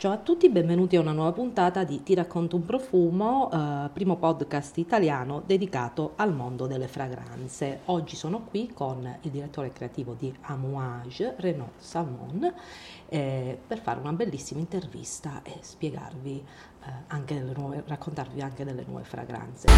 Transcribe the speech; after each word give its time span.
Ciao 0.00 0.12
a 0.12 0.16
tutti, 0.16 0.48
benvenuti 0.48 0.96
a 0.96 1.00
una 1.00 1.12
nuova 1.12 1.32
puntata 1.32 1.84
di 1.84 2.02
Ti 2.02 2.14
racconto 2.14 2.56
un 2.56 2.64
profumo, 2.64 3.50
eh, 3.52 3.90
primo 3.92 4.16
podcast 4.16 4.78
italiano 4.78 5.42
dedicato 5.44 6.14
al 6.16 6.32
mondo 6.32 6.66
delle 6.66 6.88
fragranze. 6.88 7.80
Oggi 7.84 8.16
sono 8.16 8.40
qui 8.40 8.70
con 8.72 9.18
il 9.20 9.30
direttore 9.30 9.74
creativo 9.74 10.14
di 10.18 10.34
Amouage, 10.40 11.34
Renaud 11.36 11.72
Salmon, 11.76 12.50
eh, 13.10 13.58
per 13.66 13.78
fare 13.78 14.00
una 14.00 14.14
bellissima 14.14 14.60
intervista 14.60 15.42
e 15.42 15.58
spiegarvi 15.60 16.38
eh, 16.82 16.92
anche 17.08 17.38
nuove, 17.54 17.84
raccontarvi 17.86 18.40
anche 18.40 18.64
delle 18.64 18.86
nuove 18.88 19.04
fragranze. 19.04 19.68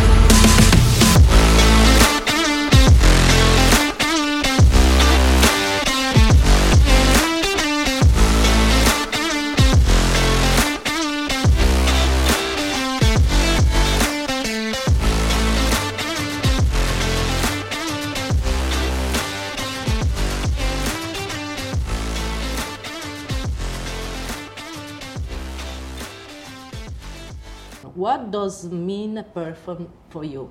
What 28.13 28.31
does 28.31 28.71
mean 28.71 29.17
a 29.17 29.23
perfume 29.23 29.89
for 30.11 30.23
you? 30.23 30.51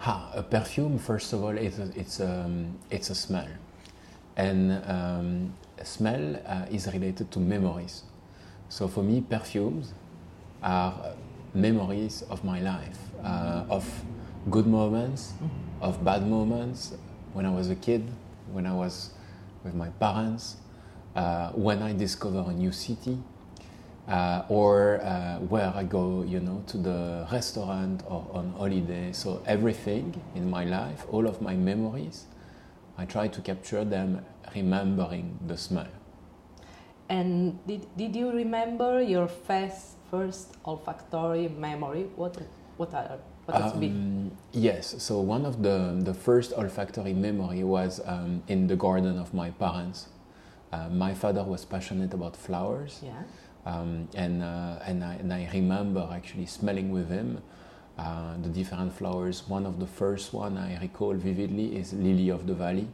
Ah, 0.00 0.30
a 0.32 0.42
perfume, 0.42 0.98
first 0.98 1.34
of 1.34 1.44
all, 1.44 1.58
it's 1.58 1.78
a, 1.78 1.90
it's 1.94 2.20
a, 2.20 2.50
it's 2.90 3.10
a 3.10 3.14
smell. 3.14 3.48
And 4.34 4.82
um, 4.86 5.52
smell 5.84 6.40
uh, 6.46 6.64
is 6.70 6.86
related 6.86 7.30
to 7.32 7.38
memories. 7.38 8.04
So 8.70 8.88
for 8.88 9.02
me, 9.02 9.20
perfumes 9.20 9.92
are 10.62 11.12
memories 11.52 12.24
of 12.30 12.42
my 12.44 12.60
life, 12.60 12.98
uh, 13.22 13.64
of 13.68 13.84
good 14.50 14.66
moments, 14.66 15.34
mm-hmm. 15.34 15.84
of 15.84 16.02
bad 16.02 16.26
moments, 16.26 16.94
when 17.34 17.44
I 17.44 17.50
was 17.50 17.68
a 17.68 17.76
kid, 17.76 18.08
when 18.50 18.64
I 18.64 18.72
was 18.72 19.10
with 19.64 19.74
my 19.74 19.90
parents, 20.00 20.56
uh, 21.14 21.50
when 21.50 21.82
I 21.82 21.92
discover 21.92 22.42
a 22.48 22.54
new 22.54 22.72
city, 22.72 23.18
uh, 24.08 24.42
or 24.48 25.00
uh, 25.02 25.38
where 25.38 25.72
I 25.74 25.84
go, 25.84 26.22
you 26.22 26.40
know, 26.40 26.62
to 26.68 26.78
the 26.78 27.26
restaurant 27.30 28.02
or 28.06 28.26
on 28.32 28.52
holiday. 28.56 29.12
So 29.12 29.42
everything 29.46 30.20
in 30.34 30.50
my 30.50 30.64
life, 30.64 31.06
all 31.10 31.26
of 31.26 31.40
my 31.40 31.54
memories, 31.54 32.26
I 32.98 33.04
try 33.04 33.28
to 33.28 33.40
capture 33.40 33.84
them 33.84 34.24
remembering 34.54 35.38
the 35.46 35.56
smell. 35.56 35.88
And 37.08 37.64
did, 37.66 37.86
did 37.96 38.16
you 38.16 38.30
remember 38.30 39.02
your 39.02 39.28
first, 39.28 39.96
first 40.10 40.56
olfactory 40.64 41.48
memory? 41.48 42.08
What, 42.16 42.38
what 42.76 42.94
are 42.94 43.18
what 43.44 43.60
has 43.60 43.72
um, 43.72 43.80
been? 43.80 44.36
Yes, 44.52 44.94
so 45.02 45.20
one 45.20 45.44
of 45.44 45.62
the, 45.62 45.98
the 45.98 46.14
first 46.14 46.52
olfactory 46.52 47.12
memory 47.12 47.64
was 47.64 48.00
um, 48.06 48.42
in 48.46 48.66
the 48.66 48.76
garden 48.76 49.18
of 49.18 49.34
my 49.34 49.50
parents. 49.50 50.08
Uh, 50.72 50.88
my 50.88 51.12
father 51.12 51.42
was 51.42 51.64
passionate 51.64 52.14
about 52.14 52.36
flowers. 52.36 53.00
Yeah. 53.02 53.22
Um, 53.64 54.08
and, 54.14 54.42
uh, 54.42 54.78
and, 54.84 55.04
I, 55.04 55.14
and 55.14 55.32
I 55.32 55.48
remember 55.52 56.08
actually 56.12 56.46
smelling 56.46 56.90
with 56.90 57.08
him 57.08 57.42
uh, 57.98 58.34
the 58.42 58.48
different 58.48 58.92
flowers. 58.92 59.48
One 59.48 59.66
of 59.66 59.78
the 59.78 59.86
first 59.86 60.32
one 60.32 60.56
I 60.58 60.78
recall 60.80 61.14
vividly 61.14 61.76
is 61.76 61.92
lily 61.92 62.30
of 62.30 62.46
the 62.46 62.54
valley. 62.54 62.88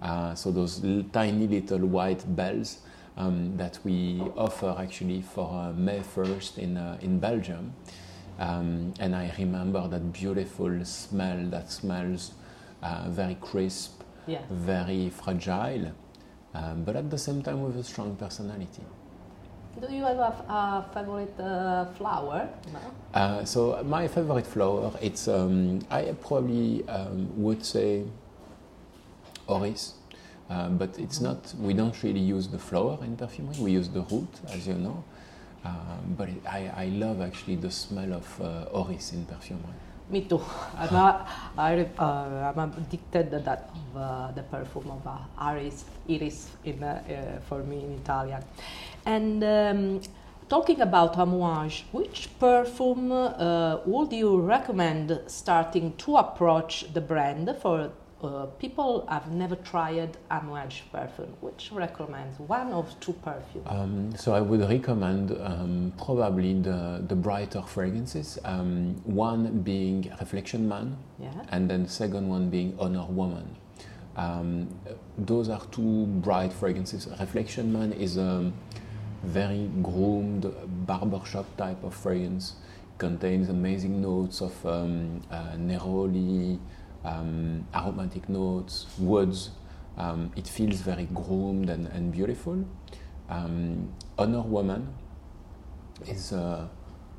Uh, 0.00 0.34
so 0.34 0.50
those 0.50 0.80
tiny 1.12 1.46
little 1.46 1.86
white 1.86 2.24
bells 2.36 2.78
um, 3.16 3.56
that 3.56 3.78
we 3.84 4.22
offer 4.36 4.76
actually 4.78 5.22
for 5.22 5.50
uh, 5.50 5.72
May 5.72 6.00
1st 6.00 6.58
in, 6.58 6.76
uh, 6.76 6.98
in 7.02 7.18
Belgium. 7.18 7.74
Um, 8.38 8.94
and 9.00 9.16
I 9.16 9.32
remember 9.36 9.86
that 9.88 10.12
beautiful 10.12 10.84
smell 10.84 11.44
that 11.50 11.70
smells 11.72 12.32
uh, 12.82 13.06
very 13.08 13.36
crisp, 13.40 14.02
yeah. 14.28 14.42
very 14.48 15.10
fragile, 15.10 15.92
um, 16.54 16.84
but 16.84 16.94
at 16.94 17.10
the 17.10 17.18
same 17.18 17.42
time 17.42 17.62
with 17.62 17.76
a 17.76 17.82
strong 17.82 18.14
personality. 18.14 18.84
Do 19.80 19.94
you 19.94 20.02
have 20.02 20.18
a, 20.18 20.32
a 20.48 20.86
favorite 20.92 21.38
uh, 21.38 21.84
flower? 21.96 22.48
No? 22.72 22.80
Uh, 23.14 23.44
so 23.44 23.80
my 23.84 24.08
favorite 24.08 24.46
flower, 24.46 24.92
it's 25.00 25.28
um, 25.28 25.80
I 25.88 26.14
probably 26.20 26.88
um, 26.88 27.28
would 27.40 27.64
say 27.64 28.02
orris, 29.46 29.94
uh, 30.50 30.68
but 30.70 30.98
it's 30.98 31.20
not. 31.20 31.54
We 31.60 31.74
don't 31.74 32.02
really 32.02 32.20
use 32.20 32.48
the 32.48 32.58
flower 32.58 32.98
in 33.04 33.16
perfumery. 33.16 33.56
We 33.60 33.70
use 33.70 33.88
the 33.88 34.02
root, 34.02 34.28
as 34.48 34.66
you 34.66 34.74
know. 34.74 35.04
Um, 35.64 36.16
but 36.16 36.28
it, 36.28 36.42
I, 36.48 36.72
I 36.76 36.86
love 36.86 37.20
actually 37.20 37.56
the 37.56 37.70
smell 37.70 38.14
of 38.14 38.40
uh, 38.40 38.64
orris 38.72 39.12
in 39.12 39.26
perfumery. 39.26 39.74
Me 40.10 40.22
too. 40.22 40.40
I'm, 40.76 40.94
a, 40.94 41.26
I, 41.56 41.86
uh, 41.98 42.52
I'm 42.56 42.72
addicted 42.72 43.30
to 43.30 43.38
that 43.40 43.70
of 43.74 43.96
uh, 44.00 44.32
the 44.32 44.42
perfume 44.42 44.90
of 44.90 45.06
uh, 45.06 45.18
iris, 45.36 45.84
iris 46.08 46.48
in, 46.64 46.82
uh, 46.82 47.02
uh, 47.04 47.40
for 47.48 47.62
me 47.62 47.84
in 47.84 47.92
Italian. 47.92 48.42
And 49.06 49.42
um, 49.44 50.00
talking 50.48 50.80
about 50.80 51.14
Amouage, 51.14 51.84
which 51.92 52.28
perfume 52.38 53.12
uh, 53.12 53.78
would 53.86 54.12
you 54.12 54.40
recommend 54.40 55.20
starting 55.26 55.94
to 55.96 56.16
approach 56.16 56.92
the 56.92 57.00
brand 57.00 57.54
for 57.60 57.90
uh, 58.22 58.46
people 58.58 59.06
have 59.08 59.30
never 59.30 59.54
tried 59.54 60.16
Amouage 60.30 60.82
perfume, 60.90 61.34
which 61.40 61.70
recommends 61.72 62.38
one 62.40 62.72
of 62.72 62.98
two 62.98 63.12
perfumes? 63.12 63.66
Um, 63.66 64.16
so 64.16 64.34
I 64.34 64.40
would 64.40 64.68
recommend 64.68 65.30
um, 65.40 65.92
probably 65.96 66.60
the, 66.60 67.04
the 67.06 67.14
brighter 67.14 67.62
fragrances. 67.62 68.38
Um, 68.44 69.00
one 69.04 69.60
being 69.60 70.12
Reflection 70.18 70.68
Man, 70.68 70.96
yeah. 71.20 71.30
and 71.50 71.70
then 71.70 71.84
the 71.84 71.88
second 71.88 72.28
one 72.28 72.50
being 72.50 72.76
Honor 72.80 73.06
Woman. 73.06 73.56
Um, 74.16 74.68
those 75.16 75.48
are 75.48 75.64
two 75.70 76.06
bright 76.06 76.52
fragrances. 76.52 77.06
Reflection 77.20 77.72
Man 77.72 77.92
is 77.92 78.16
a 78.16 78.50
very 79.28 79.68
groomed 79.82 80.50
barbershop 80.86 81.46
type 81.56 81.82
of 81.84 81.94
fragrance. 81.94 82.56
Contains 82.98 83.48
amazing 83.48 84.02
notes 84.02 84.40
of 84.40 84.66
um, 84.66 85.22
uh, 85.30 85.52
neroli 85.56 86.58
um, 87.04 87.66
aromatic 87.74 88.28
notes, 88.28 88.86
woods. 88.98 89.50
Um, 89.96 90.32
it 90.36 90.46
feels 90.46 90.80
very 90.80 91.06
groomed 91.06 91.70
and, 91.70 91.86
and 91.88 92.12
beautiful. 92.12 92.64
Um, 93.28 93.92
Honor 94.16 94.42
Woman 94.42 94.94
is, 96.06 96.32
uh, 96.32 96.66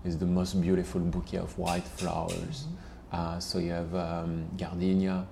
is 0.04 0.18
the 0.18 0.26
most 0.26 0.60
beautiful 0.62 1.02
bouquet 1.02 1.38
of 1.38 1.58
white 1.58 1.84
flowers. 1.84 2.66
Mm-hmm. 2.66 2.76
Uh, 3.12 3.40
so 3.40 3.60
you 3.60 3.72
have 3.72 3.94
um, 3.96 4.48
gardenia, 4.58 5.26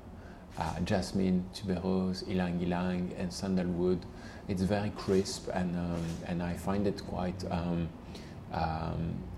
uh, 0.58 0.80
jasmine, 0.82 1.46
tuberose, 1.54 2.28
ylang 2.28 2.60
ylang, 2.62 3.14
and 3.18 3.32
sandalwood. 3.32 4.06
It's 4.48 4.62
very 4.62 4.92
crisp, 4.92 5.50
and, 5.54 5.76
um, 5.76 6.06
and 6.26 6.42
I 6.42 6.54
find 6.54 6.88
it 6.88 7.06
quite 7.06 7.44
um, 7.52 7.90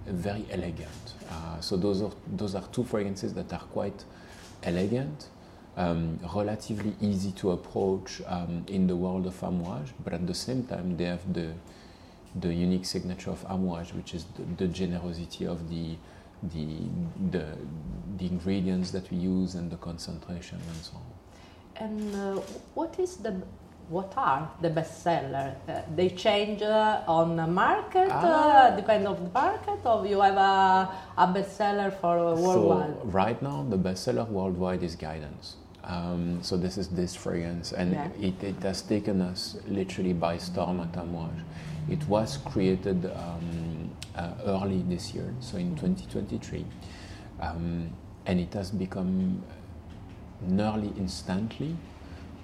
very 0.06 0.46
elegant. 0.52 1.14
Uh, 1.32 1.60
so 1.60 1.78
those 1.78 2.02
are, 2.02 2.12
those 2.36 2.56
are 2.56 2.64
two 2.72 2.84
fragrances 2.84 3.34
that 3.34 3.52
are 3.54 3.60
quite 3.60 4.04
elegant, 4.64 5.30
um, 5.78 6.20
relatively 6.36 6.94
easy 7.02 7.32
to 7.34 7.52
approach 7.52 8.22
um, 8.28 8.66
in 8.68 8.88
the 8.88 8.96
world 8.96 9.26
of 9.26 9.40
Amouage, 9.42 9.90
but 10.04 10.14
at 10.14 10.26
the 10.28 10.34
same 10.34 10.64
time 10.64 10.98
they 10.98 11.06
have 11.06 11.34
the 11.34 11.54
the 12.42 12.54
unique 12.54 12.86
signature 12.86 13.32
of 13.32 13.44
Amouage, 13.50 13.92
which 13.96 14.14
is 14.14 14.26
the, 14.36 14.44
the 14.64 14.68
generosity 14.68 15.48
of 15.48 15.68
the, 15.68 15.96
the 16.54 16.68
the 17.32 17.58
the 18.18 18.26
ingredients 18.28 18.92
that 18.92 19.10
we 19.10 19.18
use 19.18 19.56
and 19.56 19.72
the 19.72 19.78
concentration 19.78 20.60
and 20.68 20.78
so 20.78 20.94
on. 20.96 21.88
And 21.88 22.16
uh, 22.16 22.42
what 22.76 23.00
is 23.00 23.18
the 23.18 23.42
what 23.90 24.14
are 24.18 24.50
the 24.62 24.70
bestseller? 24.70 25.56
Uh, 25.68 25.82
they 25.96 26.10
change 26.10 26.62
uh, 26.62 27.02
on 27.08 27.36
the 27.36 27.48
market, 27.48 28.10
ah. 28.12 28.68
uh, 28.68 28.76
depend 28.76 29.08
on 29.08 29.16
the 29.24 29.30
market, 29.32 29.80
or 29.84 30.06
you 30.06 30.22
have 30.22 30.38
a, 30.38 30.90
a 31.18 31.28
bestseller 31.28 31.92
for 32.00 32.36
worldwide? 32.36 32.96
So 33.02 33.06
right 33.06 33.42
now, 33.42 33.66
the 33.68 33.78
bestseller 33.78 34.28
worldwide 34.30 34.84
is 34.84 34.96
Guidance. 34.96 35.56
Um, 35.84 36.44
so 36.44 36.56
this 36.56 36.78
is 36.78 36.90
this 36.90 37.16
fragrance, 37.16 37.72
and 37.72 37.94
yeah. 37.94 38.10
it, 38.20 38.44
it, 38.44 38.62
has 38.62 38.84
taken 38.84 39.22
us 39.22 39.58
literally 39.68 40.14
by 40.14 40.38
storm 40.38 40.82
at 40.82 40.92
Amouage. 40.94 41.42
It 41.90 42.08
was 42.08 42.38
created 42.38 43.06
um, 43.06 43.90
uh, 44.16 44.34
early 44.46 44.84
this 44.84 45.16
year, 45.16 45.34
so 45.40 45.58
in 45.58 45.76
2023, 45.76 46.64
um, 47.42 47.90
and 48.28 48.40
it 48.40 48.54
has 48.54 48.70
become 48.70 49.42
nearly 50.42 50.94
instantly 50.98 51.76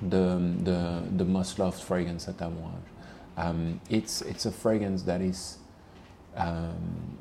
the, 0.01 0.53
the, 0.63 1.03
the 1.17 1.25
most 1.25 1.59
loved 1.59 1.81
fragrance 1.81 2.27
at 2.27 2.37
Amouage. 2.37 2.89
Um, 3.37 3.81
it's, 3.89 4.21
it's 4.21 4.45
a 4.45 4.51
fragrance 4.51 5.03
that 5.03 5.21
is, 5.21 5.57
um, 6.35 7.17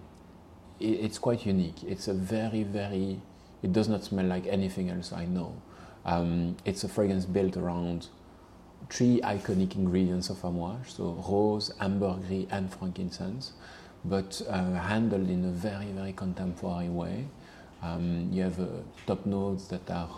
it, 0.81 0.87
it's 0.87 1.19
quite 1.19 1.47
unique. 1.47 1.82
It's 1.85 2.09
a 2.09 2.15
very, 2.15 2.62
very, 2.62 3.21
it 3.62 3.73
does 3.73 3.88
not 3.88 4.05
smell 4.05 4.26
like 4.26 4.47
anything 4.47 4.91
else 4.91 5.12
I 5.12 5.25
know. 5.25 5.61
Um, 6.05 6.56
it's 6.65 6.85
a 6.85 6.88
fragrance 6.88 7.25
built 7.25 7.56
around 7.56 8.09
three 8.91 9.20
iconic 9.23 9.75
ingredients 9.75 10.29
of 10.29 10.44
amouage, 10.44 10.93
so 10.93 11.12
rose, 11.29 11.73
ambergris, 11.81 12.47
and 12.50 12.73
frankincense, 12.73 13.53
but 14.05 14.43
uh, 14.49 14.75
handled 14.75 15.31
in 15.31 15.44
a 15.47 15.50
very, 15.50 15.87
very 15.87 16.12
contemporary 16.12 16.91
way. 16.91 17.27
Um, 17.82 18.29
you 18.31 18.43
have 18.43 18.61
uh, 18.61 18.67
top 19.06 19.25
notes 19.27 19.67
that 19.69 19.91
are 19.91 20.09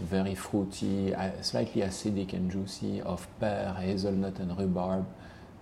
very 0.00 0.34
fruity, 0.34 1.14
slightly 1.42 1.82
acidic 1.82 2.32
and 2.32 2.50
juicy 2.50 3.00
of 3.02 3.26
pear, 3.38 3.74
hazelnut, 3.78 4.38
and 4.38 4.58
rhubarb. 4.58 5.06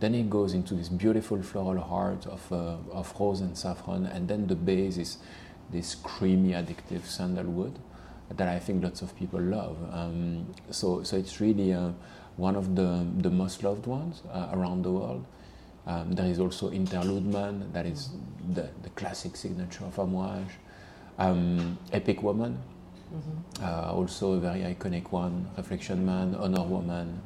Then 0.01 0.15
it 0.15 0.31
goes 0.31 0.55
into 0.55 0.75
this 0.75 0.89
beautiful 0.89 1.43
floral 1.43 1.83
heart 1.83 2.27
of, 2.27 2.53
uh, 2.53 2.77
of 2.93 3.13
rose 3.19 3.41
and 3.41 3.59
saffron, 3.59 4.07
and 4.07 4.29
then 4.29 4.47
the 4.47 4.55
base 4.55 4.97
is 4.97 5.19
this 5.71 5.95
creamy, 5.95 6.53
addictive 6.53 7.05
sandalwood 7.05 7.79
that 8.31 8.49
I 8.49 8.59
think 8.59 8.85
lots 8.85 9.03
of 9.03 9.17
people 9.17 9.41
love. 9.41 9.77
Um, 9.93 10.55
so, 10.71 11.03
so 11.03 11.17
it's 11.17 11.41
really 11.41 11.73
uh, 11.73 11.91
one 12.37 12.57
of 12.57 12.77
the, 12.77 13.07
the 13.17 13.31
most 13.31 13.63
loved 13.63 13.87
ones 13.87 14.23
uh, 14.33 14.51
around 14.53 14.83
the 14.83 14.93
world. 14.93 15.25
Um, 15.87 16.13
there 16.13 16.27
is 16.27 16.39
also 16.39 16.71
Interlude 16.71 17.27
Man, 17.27 17.71
that 17.73 17.87
is 17.87 18.11
the, 18.55 18.69
the 18.83 18.91
classic 18.91 19.37
signature 19.37 19.85
of 19.85 19.97
Amouage. 19.97 20.51
Um, 21.19 21.79
Epic 21.93 22.23
Woman, 22.23 22.59
mm-hmm. 23.15 23.65
uh, 23.65 23.93
also 23.93 24.33
a 24.33 24.41
very 24.41 24.61
iconic 24.61 25.11
one. 25.11 25.49
Reflection 25.57 26.05
Man, 26.05 26.35
Honor 26.35 26.63
Woman. 26.63 27.21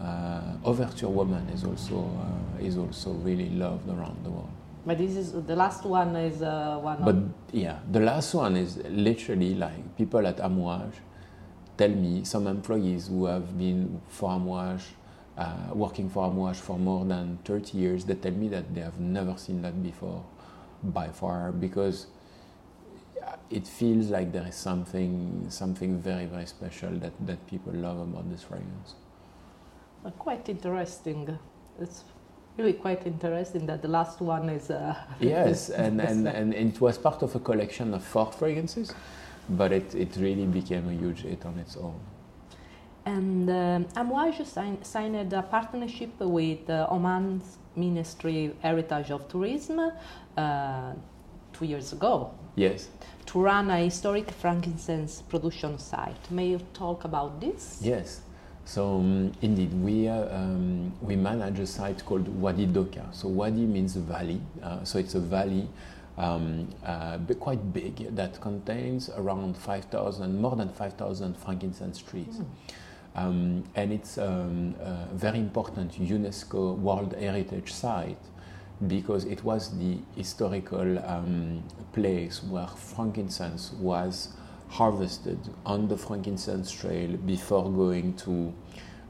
Uh, 0.00 0.56
Overture 0.64 1.08
Woman 1.08 1.46
is 1.50 1.64
also, 1.64 1.98
uh, 1.98 2.64
is 2.64 2.78
also 2.78 3.12
really 3.12 3.50
loved 3.50 3.88
around 3.88 4.24
the 4.24 4.30
world. 4.30 4.50
But 4.86 4.96
this 4.96 5.14
is 5.14 5.32
the 5.32 5.54
last 5.54 5.84
one 5.84 6.16
is 6.16 6.40
uh, 6.40 6.78
one. 6.80 7.04
But 7.04 7.16
yeah, 7.52 7.80
the 7.90 8.00
last 8.00 8.32
one 8.34 8.56
is 8.56 8.78
literally 8.88 9.54
like 9.54 9.96
people 9.98 10.26
at 10.26 10.38
Amouage 10.38 10.94
tell 11.80 11.88
me 11.88 12.22
some 12.24 12.46
employees 12.46 13.08
who 13.08 13.24
have 13.24 13.56
been 13.56 14.02
for 14.08 14.28
Amouage, 14.30 14.82
uh, 15.38 15.72
working 15.72 16.10
for 16.10 16.28
Amouage 16.30 16.56
for 16.56 16.78
more 16.78 17.06
than 17.06 17.38
30 17.46 17.78
years, 17.78 18.04
they 18.04 18.14
tell 18.14 18.32
me 18.32 18.48
that 18.48 18.74
they 18.74 18.82
have 18.82 19.00
never 19.00 19.34
seen 19.38 19.62
that 19.62 19.82
before, 19.82 20.22
by 20.82 21.08
far, 21.08 21.52
because 21.52 22.06
it 23.50 23.66
feels 23.66 24.10
like 24.10 24.32
there 24.32 24.46
is 24.46 24.54
something 24.54 25.46
something 25.48 25.98
very 25.98 26.26
very 26.26 26.46
special 26.46 26.90
that, 26.90 27.12
that 27.26 27.46
people 27.46 27.72
love 27.72 27.98
about 27.98 28.30
this 28.30 28.42
fragrance. 28.42 28.94
Uh, 30.04 30.10
quite 30.12 30.48
interesting. 30.48 31.38
It's 31.80 32.04
really 32.56 32.72
quite 32.72 33.06
interesting 33.06 33.66
that 33.66 33.82
the 33.82 33.88
last 33.88 34.20
one 34.20 34.48
is. 34.48 34.70
Uh, 34.70 34.94
yes, 35.20 35.70
and, 35.70 36.00
and, 36.00 36.28
and 36.38 36.54
it 36.54 36.80
was 36.80 36.98
part 36.98 37.22
of 37.22 37.34
a 37.34 37.40
collection 37.40 37.92
of 37.94 38.02
four 38.04 38.32
fragrances, 38.32 38.94
but 39.50 39.72
it, 39.72 39.94
it 39.94 40.16
really 40.16 40.46
became 40.46 40.88
a 40.88 40.92
huge 40.92 41.22
hit 41.22 41.44
on 41.44 41.58
its 41.58 41.76
own. 41.76 42.00
And 43.06 43.48
um, 43.50 43.84
Amouage 43.96 44.46
sign, 44.46 44.82
signed 44.84 45.32
a 45.32 45.42
partnership 45.42 46.20
with 46.20 46.68
uh, 46.68 46.86
Oman's 46.90 47.58
Ministry 47.74 48.54
Heritage 48.60 49.10
of 49.10 49.28
Tourism 49.28 49.90
uh, 50.36 50.92
two 51.52 51.64
years 51.64 51.92
ago. 51.92 52.32
Yes. 52.56 52.88
To 53.26 53.40
run 53.40 53.70
a 53.70 53.78
historic 53.78 54.30
frankincense 54.30 55.22
production 55.22 55.78
site. 55.78 56.30
May 56.30 56.48
you 56.48 56.60
talk 56.74 57.04
about 57.04 57.40
this? 57.40 57.78
Yes. 57.80 58.22
So 58.64 58.96
um, 58.96 59.32
indeed, 59.42 59.72
we, 59.74 60.08
uh, 60.08 60.34
um, 60.34 60.92
we 61.00 61.16
manage 61.16 61.58
a 61.58 61.66
site 61.66 62.04
called 62.04 62.28
Wadi 62.28 62.66
Doka. 62.66 63.08
So 63.12 63.28
Wadi 63.28 63.66
means 63.66 63.96
valley. 63.96 64.40
Uh, 64.62 64.84
so 64.84 64.98
it's 64.98 65.14
a 65.14 65.20
valley 65.20 65.68
um, 66.18 66.68
uh, 66.84 67.18
quite 67.38 67.72
big 67.72 68.14
that 68.14 68.40
contains 68.40 69.10
around 69.10 69.56
5,000, 69.56 70.40
more 70.40 70.56
than 70.56 70.68
5,000 70.68 71.36
frankincense 71.36 71.98
trees. 72.02 72.38
Mm. 72.38 72.44
Um, 73.16 73.64
and 73.74 73.92
it's 73.92 74.18
um, 74.18 74.74
a 74.80 75.08
very 75.14 75.38
important 75.38 75.92
UNESCO 76.00 76.76
World 76.76 77.14
Heritage 77.18 77.72
Site 77.72 78.22
because 78.86 79.24
it 79.24 79.44
was 79.44 79.76
the 79.78 79.98
historical 80.16 80.98
um, 81.06 81.62
place 81.92 82.42
where 82.42 82.66
frankincense 82.66 83.72
was 83.72 84.30
harvested 84.68 85.38
on 85.66 85.88
the 85.88 85.96
frankincense 85.96 86.70
trail 86.70 87.16
before 87.26 87.70
going 87.70 88.14
to, 88.14 88.54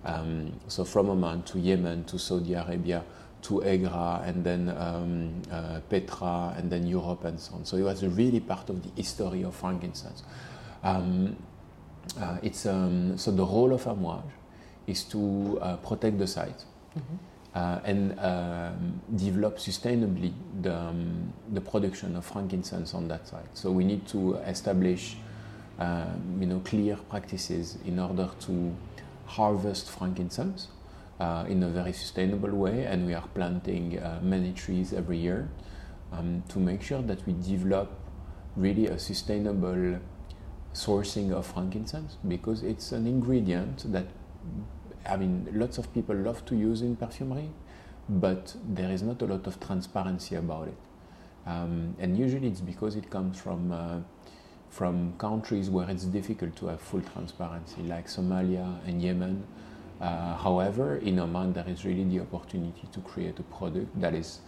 um, 0.04 0.52
so 0.66 0.84
from 0.84 1.10
Oman 1.10 1.42
to 1.44 1.58
Yemen 1.58 2.04
to 2.04 2.18
Saudi 2.18 2.54
Arabia 2.54 3.04
to 3.42 3.60
Egra 3.60 4.26
and 4.26 4.44
then 4.44 4.68
um, 4.76 5.42
uh, 5.50 5.80
Petra 5.88 6.54
and 6.56 6.70
then 6.70 6.86
Europe 6.86 7.24
and 7.24 7.38
so 7.38 7.54
on. 7.54 7.64
So 7.64 7.76
it 7.76 7.82
was 7.82 8.04
really 8.04 8.40
part 8.40 8.70
of 8.70 8.82
the 8.82 8.90
history 8.96 9.44
of 9.44 9.54
frankincense. 9.54 10.22
Um, 10.82 11.36
uh, 12.18 12.38
it's, 12.42 12.66
um, 12.66 13.16
so 13.16 13.30
the 13.30 13.44
role 13.44 13.72
of 13.72 13.84
Amouage 13.84 14.24
is 14.86 15.04
to 15.04 15.58
uh, 15.62 15.76
protect 15.76 16.18
the 16.18 16.26
site. 16.26 16.64
Mm-hmm. 16.98 17.16
Uh, 17.52 17.80
and 17.84 18.16
um, 18.20 19.00
develop 19.16 19.58
sustainably 19.58 20.32
the, 20.62 20.72
um, 20.72 21.32
the 21.52 21.60
production 21.60 22.14
of 22.14 22.24
frankincense 22.24 22.94
on 22.94 23.08
that 23.08 23.26
site. 23.26 23.50
So 23.54 23.72
we 23.72 23.82
need 23.82 24.06
to 24.08 24.36
establish 24.36 25.16
um, 25.80 26.38
you 26.38 26.46
know, 26.46 26.60
clear 26.60 26.96
practices 27.08 27.78
in 27.84 27.98
order 27.98 28.30
to 28.40 28.76
harvest 29.26 29.90
frankincense 29.90 30.68
uh, 31.18 31.44
in 31.48 31.62
a 31.62 31.68
very 31.68 31.92
sustainable 31.92 32.50
way, 32.50 32.84
and 32.84 33.06
we 33.06 33.14
are 33.14 33.26
planting 33.34 33.98
uh, 33.98 34.20
many 34.22 34.52
trees 34.52 34.92
every 34.92 35.18
year 35.18 35.48
um, 36.12 36.42
to 36.48 36.58
make 36.58 36.82
sure 36.82 37.02
that 37.02 37.26
we 37.26 37.32
develop 37.32 37.90
really 38.56 38.86
a 38.86 38.98
sustainable 38.98 39.98
sourcing 40.74 41.32
of 41.32 41.46
frankincense 41.46 42.16
because 42.28 42.62
it's 42.62 42.92
an 42.92 43.06
ingredient 43.06 43.90
that 43.92 44.06
I 45.06 45.16
mean 45.16 45.48
lots 45.52 45.78
of 45.78 45.92
people 45.92 46.14
love 46.14 46.44
to 46.46 46.56
use 46.56 46.82
in 46.82 46.96
perfumery, 46.96 47.50
but 48.08 48.54
there 48.64 48.90
is 48.90 49.02
not 49.02 49.22
a 49.22 49.26
lot 49.26 49.46
of 49.46 49.60
transparency 49.60 50.36
about 50.36 50.68
it. 50.68 50.78
Um, 51.46 51.96
and 51.98 52.16
usually 52.16 52.48
it's 52.48 52.60
because 52.60 52.96
it 52.96 53.10
comes 53.10 53.40
from 53.40 53.72
uh, 53.72 54.00
from 54.68 55.14
countries 55.18 55.68
where 55.68 55.90
it's 55.90 56.04
difficult 56.04 56.54
to 56.56 56.68
have 56.68 56.80
full 56.80 57.00
transparency, 57.00 57.82
like 57.82 58.06
Somalia 58.06 58.78
and 58.86 59.02
Yemen. 59.02 59.44
Uh, 60.00 60.36
however, 60.36 60.96
in 60.98 61.18
Oman, 61.18 61.52
there 61.52 61.68
is 61.68 61.84
really 61.84 62.04
the 62.04 62.20
opportunity 62.20 62.88
to 62.92 63.00
create 63.00 63.38
a 63.38 63.42
product 63.42 64.00
that 64.00 64.14
is 64.14 64.40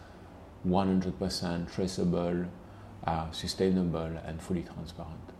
100% 0.66 1.74
traceable, 1.74 2.46
uh, 3.04 3.30
sustainable, 3.32 4.16
and 4.24 4.40
fully 4.40 4.62
transparent. 4.62 5.31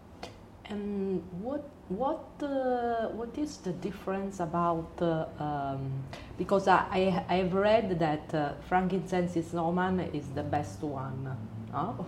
And 0.72 1.22
what 1.42 1.68
what 1.88 2.24
uh, 2.40 3.08
what 3.18 3.36
is 3.36 3.58
the 3.58 3.72
difference 3.72 4.40
about 4.40 4.88
uh, 5.02 5.26
um, 5.38 5.92
because 6.38 6.66
I 6.66 7.24
I 7.28 7.34
have 7.44 7.52
read 7.52 7.98
that 7.98 8.32
uh, 8.32 8.52
frankincense 8.68 9.36
in 9.36 9.58
Oman 9.58 10.00
is 10.00 10.26
the 10.34 10.42
best 10.42 10.80
one. 10.80 11.36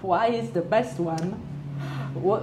Why 0.00 0.28
is 0.28 0.50
the 0.50 0.62
best 0.62 0.98
one? 0.98 1.36
what, 2.14 2.42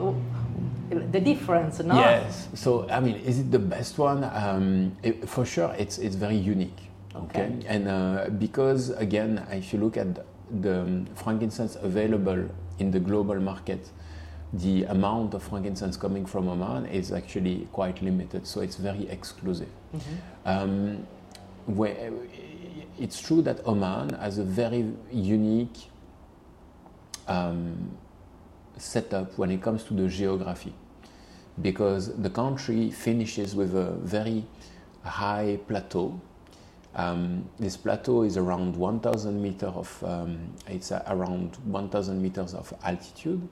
the 0.89 1.19
difference, 1.19 1.79
no? 1.79 1.95
Yes. 1.95 2.49
So, 2.53 2.89
I 2.89 2.99
mean, 2.99 3.15
is 3.15 3.39
it 3.39 3.51
the 3.51 3.59
best 3.59 3.97
one? 3.97 4.23
Um, 4.23 4.97
it, 5.03 5.27
for 5.27 5.45
sure, 5.45 5.73
it's 5.77 5.97
it's 5.97 6.15
very 6.15 6.35
unique. 6.35 6.89
Okay. 7.15 7.43
okay? 7.43 7.65
And 7.67 7.87
uh, 7.87 8.29
because 8.37 8.89
again, 8.89 9.45
if 9.51 9.73
you 9.73 9.79
look 9.79 9.97
at 9.97 10.25
the 10.61 10.81
um, 10.81 11.05
frankincense 11.15 11.77
available 11.81 12.49
in 12.79 12.91
the 12.91 12.99
global 12.99 13.39
market, 13.39 13.89
the 14.53 14.83
amount 14.85 15.33
of 15.33 15.43
frankincense 15.43 15.95
coming 15.95 16.25
from 16.25 16.49
Oman 16.49 16.85
is 16.87 17.11
actually 17.11 17.67
quite 17.71 18.01
limited. 18.01 18.45
So 18.45 18.61
it's 18.61 18.75
very 18.75 19.07
exclusive. 19.09 19.69
Mm-hmm. 19.95 20.15
Um, 20.45 21.07
where, 21.67 22.11
it's 22.99 23.21
true 23.21 23.41
that 23.43 23.65
Oman 23.65 24.13
has 24.15 24.37
a 24.37 24.43
very 24.43 24.91
unique 25.11 25.89
um, 27.27 27.97
setup 28.77 29.37
when 29.37 29.51
it 29.51 29.61
comes 29.61 29.83
to 29.85 29.93
the 29.93 30.07
geography 30.07 30.73
because 31.61 32.15
the 32.21 32.29
country 32.29 32.91
finishes 32.91 33.55
with 33.55 33.75
a 33.75 33.91
very 34.01 34.43
high 35.03 35.59
plateau. 35.67 36.19
Um, 36.95 37.49
this 37.57 37.77
plateau 37.77 38.23
is 38.23 38.37
around 38.37 38.75
1,000 38.75 39.41
meters 39.41 39.73
of 39.73 40.03
um, 40.03 40.53
it's 40.67 40.91
around 40.91 41.57
1,000 41.63 42.21
meters 42.21 42.53
of 42.53 42.73
altitude, 42.83 43.47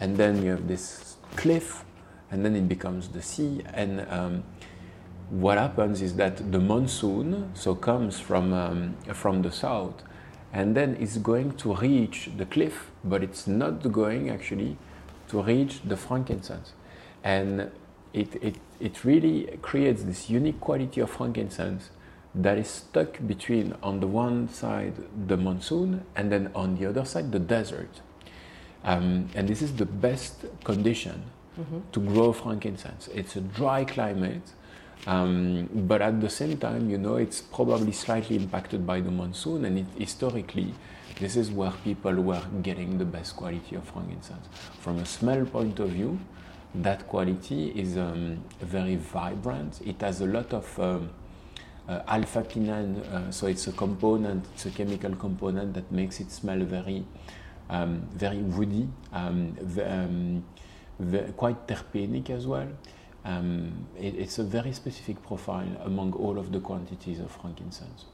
and 0.00 0.16
then 0.16 0.42
you 0.42 0.50
have 0.50 0.68
this 0.68 1.16
cliff, 1.36 1.84
and 2.30 2.44
then 2.44 2.54
it 2.56 2.68
becomes 2.68 3.08
the 3.08 3.22
sea. 3.22 3.62
And 3.74 4.06
um, 4.10 4.44
what 5.30 5.58
happens 5.58 6.02
is 6.02 6.14
that 6.16 6.52
the 6.52 6.58
monsoon 6.58 7.50
so 7.54 7.74
comes 7.74 8.18
from 8.20 8.52
um, 8.52 8.96
from 9.12 9.42
the 9.42 9.50
south, 9.50 10.02
and 10.52 10.74
then 10.74 10.96
it's 11.00 11.18
going 11.18 11.52
to 11.56 11.74
reach 11.74 12.30
the 12.36 12.46
cliff, 12.46 12.90
but 13.04 13.22
it's 13.22 13.46
not 13.46 13.92
going 13.92 14.30
actually 14.30 14.76
to 15.28 15.42
reach 15.42 15.80
the 15.84 15.96
frankincense. 15.96 16.72
And 17.22 17.70
it, 18.12 18.34
it, 18.42 18.56
it 18.80 19.04
really 19.04 19.58
creates 19.60 20.02
this 20.02 20.30
unique 20.30 20.60
quality 20.60 21.00
of 21.00 21.10
frankincense 21.10 21.90
that 22.34 22.58
is 22.58 22.68
stuck 22.68 23.18
between, 23.26 23.74
on 23.82 24.00
the 24.00 24.06
one 24.06 24.48
side, 24.48 24.94
the 25.26 25.36
monsoon, 25.36 26.04
and 26.16 26.30
then 26.30 26.50
on 26.54 26.76
the 26.76 26.86
other 26.86 27.04
side, 27.04 27.32
the 27.32 27.38
desert. 27.38 28.00
Um, 28.84 29.28
and 29.34 29.48
this 29.48 29.62
is 29.62 29.74
the 29.74 29.86
best 29.86 30.44
condition 30.64 31.22
mm-hmm. 31.58 31.78
to 31.92 32.00
grow 32.00 32.32
frankincense. 32.32 33.08
It's 33.08 33.36
a 33.36 33.40
dry 33.40 33.84
climate, 33.84 34.42
Um, 35.06 35.68
but 35.72 36.02
at 36.02 36.20
the 36.20 36.28
same 36.28 36.58
time, 36.58 36.90
you 36.90 36.98
know, 36.98 37.16
it's 37.16 37.40
probably 37.40 37.92
slightly 37.92 38.36
impacted 38.36 38.84
by 38.84 39.00
the 39.00 39.10
monsoon, 39.10 39.64
and 39.64 39.78
it, 39.78 39.86
historically, 39.96 40.74
this 41.20 41.36
is 41.36 41.50
where 41.50 41.72
people 41.84 42.14
were 42.14 42.42
getting 42.62 42.98
the 42.98 43.04
best 43.04 43.36
quality 43.36 43.76
of 43.76 43.84
frankincense. 43.84 44.46
From 44.80 44.98
a 44.98 45.06
smell 45.06 45.46
point 45.46 45.78
of 45.78 45.90
view, 45.90 46.18
that 46.74 47.06
quality 47.08 47.70
is 47.70 47.96
um, 47.96 48.42
very 48.60 48.96
vibrant. 48.96 49.80
It 49.86 50.00
has 50.00 50.20
a 50.20 50.26
lot 50.26 50.52
of 50.52 50.78
um, 50.78 51.10
uh, 51.88 52.02
alpha 52.06 52.42
pinene, 52.42 53.00
uh, 53.12 53.30
so 53.30 53.46
it's 53.46 53.66
a 53.68 53.72
component, 53.72 54.44
it's 54.54 54.66
a 54.66 54.70
chemical 54.70 55.14
component 55.14 55.74
that 55.74 55.90
makes 55.90 56.20
it 56.20 56.30
smell 56.30 56.58
very, 56.58 57.04
um, 57.70 58.08
very 58.14 58.38
woody, 58.38 58.88
um, 59.12 59.56
um, 59.84 60.44
quite 61.36 61.66
terpenic 61.66 62.30
as 62.30 62.46
well. 62.46 62.68
Um, 63.24 63.86
it, 63.98 64.14
it's 64.14 64.38
a 64.38 64.44
very 64.44 64.72
specific 64.72 65.22
profile 65.22 65.68
among 65.84 66.12
all 66.14 66.38
of 66.38 66.50
the 66.52 66.60
quantities 66.60 67.20
of 67.20 67.30
frankincense. 67.30 68.06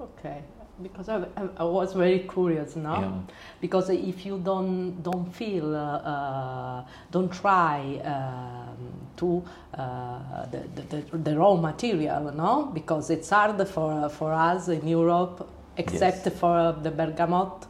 Okay, 0.00 0.42
because 0.82 1.08
I, 1.08 1.24
I, 1.56 1.64
was 1.64 1.92
very 1.92 2.20
curious 2.20 2.74
now. 2.76 3.00
Yeah. 3.00 3.34
Because 3.60 3.90
if 3.90 4.24
you 4.24 4.38
don't 4.38 5.02
don't 5.02 5.32
feel, 5.34 5.76
uh, 5.76 5.98
uh, 5.98 6.84
don't 7.10 7.32
try 7.32 8.00
um, 8.04 8.76
to 9.16 9.44
uh, 9.74 10.46
the, 10.46 10.82
the, 10.88 11.18
the, 11.18 11.36
raw 11.36 11.54
material, 11.54 12.32
no, 12.34 12.70
because 12.72 13.10
it's 13.10 13.30
hard 13.30 13.68
for 13.68 14.08
for 14.08 14.32
us 14.32 14.68
in 14.68 14.88
Europe, 14.88 15.48
except 15.76 16.26
yes. 16.26 16.38
for 16.38 16.72
the 16.82 16.90
bergamot. 16.90 17.66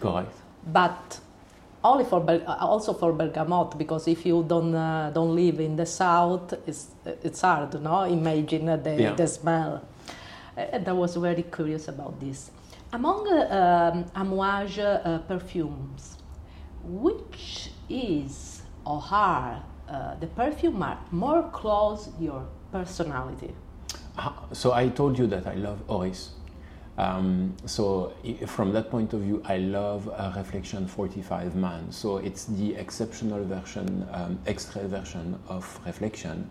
Correct. 0.00 0.45
But 0.66 1.20
only 1.84 2.04
for 2.04 2.20
also 2.60 2.92
for 2.94 3.12
bergamot 3.12 3.78
because 3.78 4.08
if 4.08 4.26
you 4.26 4.44
don't 4.46 4.74
uh, 4.74 5.10
don't 5.14 5.34
live 5.34 5.60
in 5.60 5.76
the 5.76 5.86
south, 5.86 6.54
it's 6.66 6.88
it's 7.04 7.40
hard, 7.40 7.80
no? 7.80 8.02
Imagine 8.02 8.82
the 8.82 8.96
yeah. 8.98 9.14
the 9.14 9.26
smell. 9.26 9.82
And 10.56 10.88
I 10.88 10.92
was 10.92 11.16
very 11.16 11.42
curious 11.44 11.88
about 11.88 12.18
this. 12.18 12.50
Among 12.92 13.28
uh, 13.28 13.92
um, 13.92 14.04
Amouage 14.14 14.78
uh, 14.78 15.18
perfumes, 15.28 16.16
which 16.82 17.70
is 17.88 18.62
or 18.84 19.02
are 19.10 19.62
uh, 19.88 20.14
the 20.14 20.26
perfume 20.26 20.82
are 20.82 20.98
more 21.10 21.42
close 21.50 22.08
your 22.18 22.46
personality? 22.72 23.54
So 24.52 24.72
I 24.72 24.88
told 24.88 25.18
you 25.18 25.26
that 25.26 25.46
I 25.46 25.54
love 25.54 25.82
orris. 25.88 26.30
Um, 26.98 27.54
so 27.66 28.14
from 28.46 28.72
that 28.72 28.90
point 28.90 29.12
of 29.12 29.20
view, 29.20 29.42
I 29.44 29.58
love 29.58 30.08
a 30.08 30.32
Reflection 30.36 30.86
45 30.86 31.54
man. 31.54 31.92
So 31.92 32.18
it's 32.18 32.46
the 32.46 32.74
exceptional 32.74 33.44
version, 33.44 34.08
um, 34.12 34.38
extra 34.46 34.86
version 34.88 35.38
of 35.48 35.78
Reflection. 35.84 36.50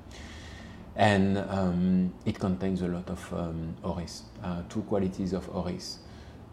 And 0.96 1.38
um, 1.38 2.14
it 2.26 2.40
contains 2.40 2.82
a 2.82 2.88
lot 2.88 3.10
of 3.10 3.34
um, 3.34 3.76
orris, 3.84 4.24
uh, 4.44 4.62
two 4.70 4.82
qualities 4.84 5.34
of 5.34 5.54
orris. 5.54 6.00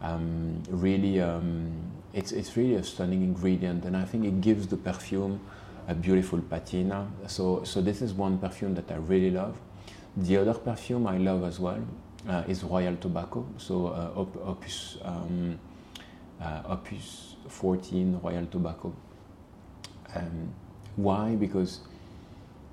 Um, 0.01 0.61
really, 0.67 1.21
um, 1.21 1.71
it's, 2.13 2.31
it's 2.33 2.57
really 2.57 2.75
a 2.75 2.83
stunning 2.83 3.23
ingredient, 3.23 3.85
and 3.85 3.95
I 3.95 4.03
think 4.03 4.25
it 4.25 4.41
gives 4.41 4.67
the 4.67 4.75
perfume 4.75 5.39
a 5.87 5.95
beautiful 5.95 6.41
patina. 6.41 7.09
So, 7.27 7.63
so 7.63 7.81
this 7.81 8.01
is 8.01 8.13
one 8.13 8.37
perfume 8.37 8.73
that 8.75 8.91
I 8.91 8.95
really 8.95 9.31
love. 9.31 9.55
The 10.17 10.37
other 10.37 10.53
perfume 10.53 11.07
I 11.07 11.17
love 11.17 11.43
as 11.43 11.59
well 11.59 11.79
uh, 11.79 12.12
is 12.47 12.63
Royal 12.63 12.95
Tobacco. 12.95 13.45
So 13.57 13.87
uh, 13.87 14.17
op 14.17 14.37
Opus, 14.45 14.97
um, 15.03 15.59
uh, 16.41 16.71
Opus 16.71 17.37
14 17.47 18.19
Royal 18.21 18.45
Tobacco. 18.49 18.93
Um, 20.15 20.53
why? 20.95 21.35
Because 21.35 21.81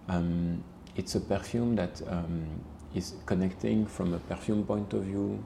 um, 0.08 0.62
it's 0.96 1.14
a 1.14 1.20
perfume 1.20 1.76
that 1.76 2.00
um, 2.08 2.46
is 2.94 3.14
connecting 3.26 3.86
from 3.86 4.14
a 4.14 4.18
perfume 4.18 4.64
point 4.64 4.92
of 4.92 5.04
view 5.04 5.42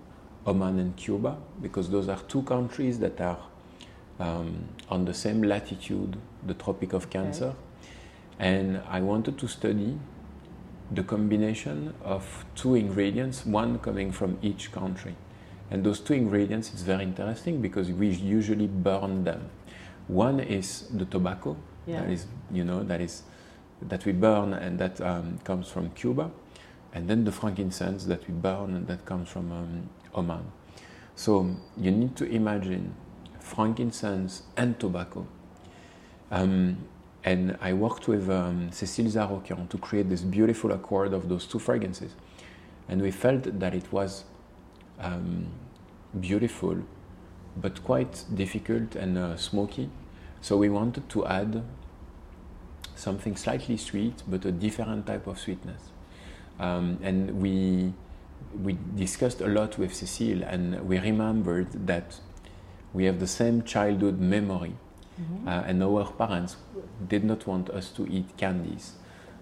Oman 0.47 0.79
and 0.79 0.97
Cuba, 0.97 1.37
because 1.63 1.89
those 1.89 2.09
are 2.09 2.19
two 2.29 2.43
countries 2.43 2.99
that 2.99 3.21
are 3.21 3.39
um, 4.21 4.69
on 4.91 5.05
the 5.05 5.15
same 5.15 5.43
latitude, 5.43 6.17
the 6.47 6.55
Tropic 6.55 6.93
of 6.93 7.09
Cancer. 7.09 7.47
Okay. 7.47 7.57
And 8.39 8.83
I 8.89 9.01
wanted 9.01 9.39
to 9.39 9.49
study 9.49 9.99
the 10.91 11.03
combination 11.03 11.95
of 12.03 12.45
two 12.55 12.75
ingredients, 12.75 13.47
one 13.47 13.79
coming 13.79 14.13
from 14.13 14.39
each 14.43 14.71
country. 14.73 15.17
And 15.71 15.85
those 15.85 16.01
two 16.01 16.15
ingredients 16.15 16.73
is 16.75 16.83
very 16.83 17.03
interesting 17.05 17.61
because 17.61 17.91
we 17.91 18.09
usually 18.09 18.67
burn 18.67 19.25
them. 19.25 19.51
One 20.09 20.41
is 20.41 20.89
the 20.89 21.07
tobacco, 21.07 21.57
yeah. 21.87 22.01
that 22.01 22.11
is, 22.11 22.27
you 22.53 22.65
know, 22.65 22.83
that 22.85 23.01
is 23.01 23.23
that 23.83 24.05
we 24.05 24.13
burn 24.13 24.53
and 24.53 24.79
that 24.79 25.01
um, 25.01 25.39
comes 25.45 25.69
from 25.69 25.91
Cuba, 25.91 26.31
and 26.93 27.09
then 27.09 27.25
the 27.25 27.33
frankincense 27.33 28.05
that 28.05 28.27
we 28.29 28.35
burn 28.35 28.75
and 28.75 28.87
that 28.87 29.05
comes 29.05 29.29
from 29.29 29.51
um, 29.53 29.91
Oman. 30.15 30.45
So 31.17 31.57
you 31.77 31.91
need 31.91 32.17
to 32.17 32.25
imagine 32.25 32.95
frankincense 33.41 34.43
and 34.57 34.79
tobacco. 34.79 35.27
Um, 36.31 36.79
and 37.25 37.57
I 37.61 37.73
worked 37.73 38.07
with 38.07 38.29
um, 38.29 38.69
Cécile 38.71 39.11
Zarokian 39.11 39.69
to 39.71 39.79
create 39.79 40.11
this 40.11 40.21
beautiful 40.21 40.73
accord 40.73 41.15
of 41.15 41.29
those 41.29 41.47
two 41.47 41.59
fragrances. 41.59 42.13
And 42.89 43.01
we 43.01 43.11
felt 43.11 43.59
that 43.61 43.75
it 43.75 43.91
was 43.91 44.25
um, 45.01 45.47
beautiful, 46.21 46.77
but 47.57 47.83
quite 47.83 48.25
difficult 48.35 48.95
and 48.95 49.17
uh, 49.17 49.37
smoky. 49.39 49.89
So 50.43 50.59
we 50.59 50.69
wanted 50.69 51.09
to 51.09 51.27
add 51.27 51.63
something 52.95 53.37
slightly 53.37 53.79
sweet, 53.79 54.23
but 54.29 54.45
a 54.45 54.53
different 54.53 55.07
type 55.07 55.27
of 55.27 55.39
sweetness. 55.39 55.81
Um, 56.61 56.99
and 57.03 57.41
we 57.41 57.95
we 58.63 58.77
discussed 58.95 59.41
a 59.41 59.49
lot 59.49 59.79
with 59.79 59.93
Cecile, 59.95 60.45
and 60.45 60.87
we 60.87 60.99
remembered 60.99 61.87
that 61.87 62.21
we 62.93 63.05
have 63.07 63.19
the 63.19 63.27
same 63.27 63.63
childhood 63.63 64.21
memory, 64.21 64.75
mm-hmm. 65.21 65.49
uh, 65.49 65.63
and 65.67 65.83
our 65.83 66.05
parents 66.13 66.57
did 67.09 67.25
not 67.25 67.47
want 67.47 67.71
us 67.71 67.91
to 67.91 68.07
eat 68.11 68.37
candies, 68.37 68.93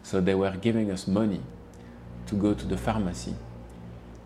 so 0.02 0.20
they 0.20 0.34
were 0.34 0.52
giving 0.52 0.90
us 0.90 1.06
money 1.06 1.40
to 2.26 2.34
go 2.34 2.54
to 2.54 2.66
the 2.66 2.76
pharmacy 2.76 3.34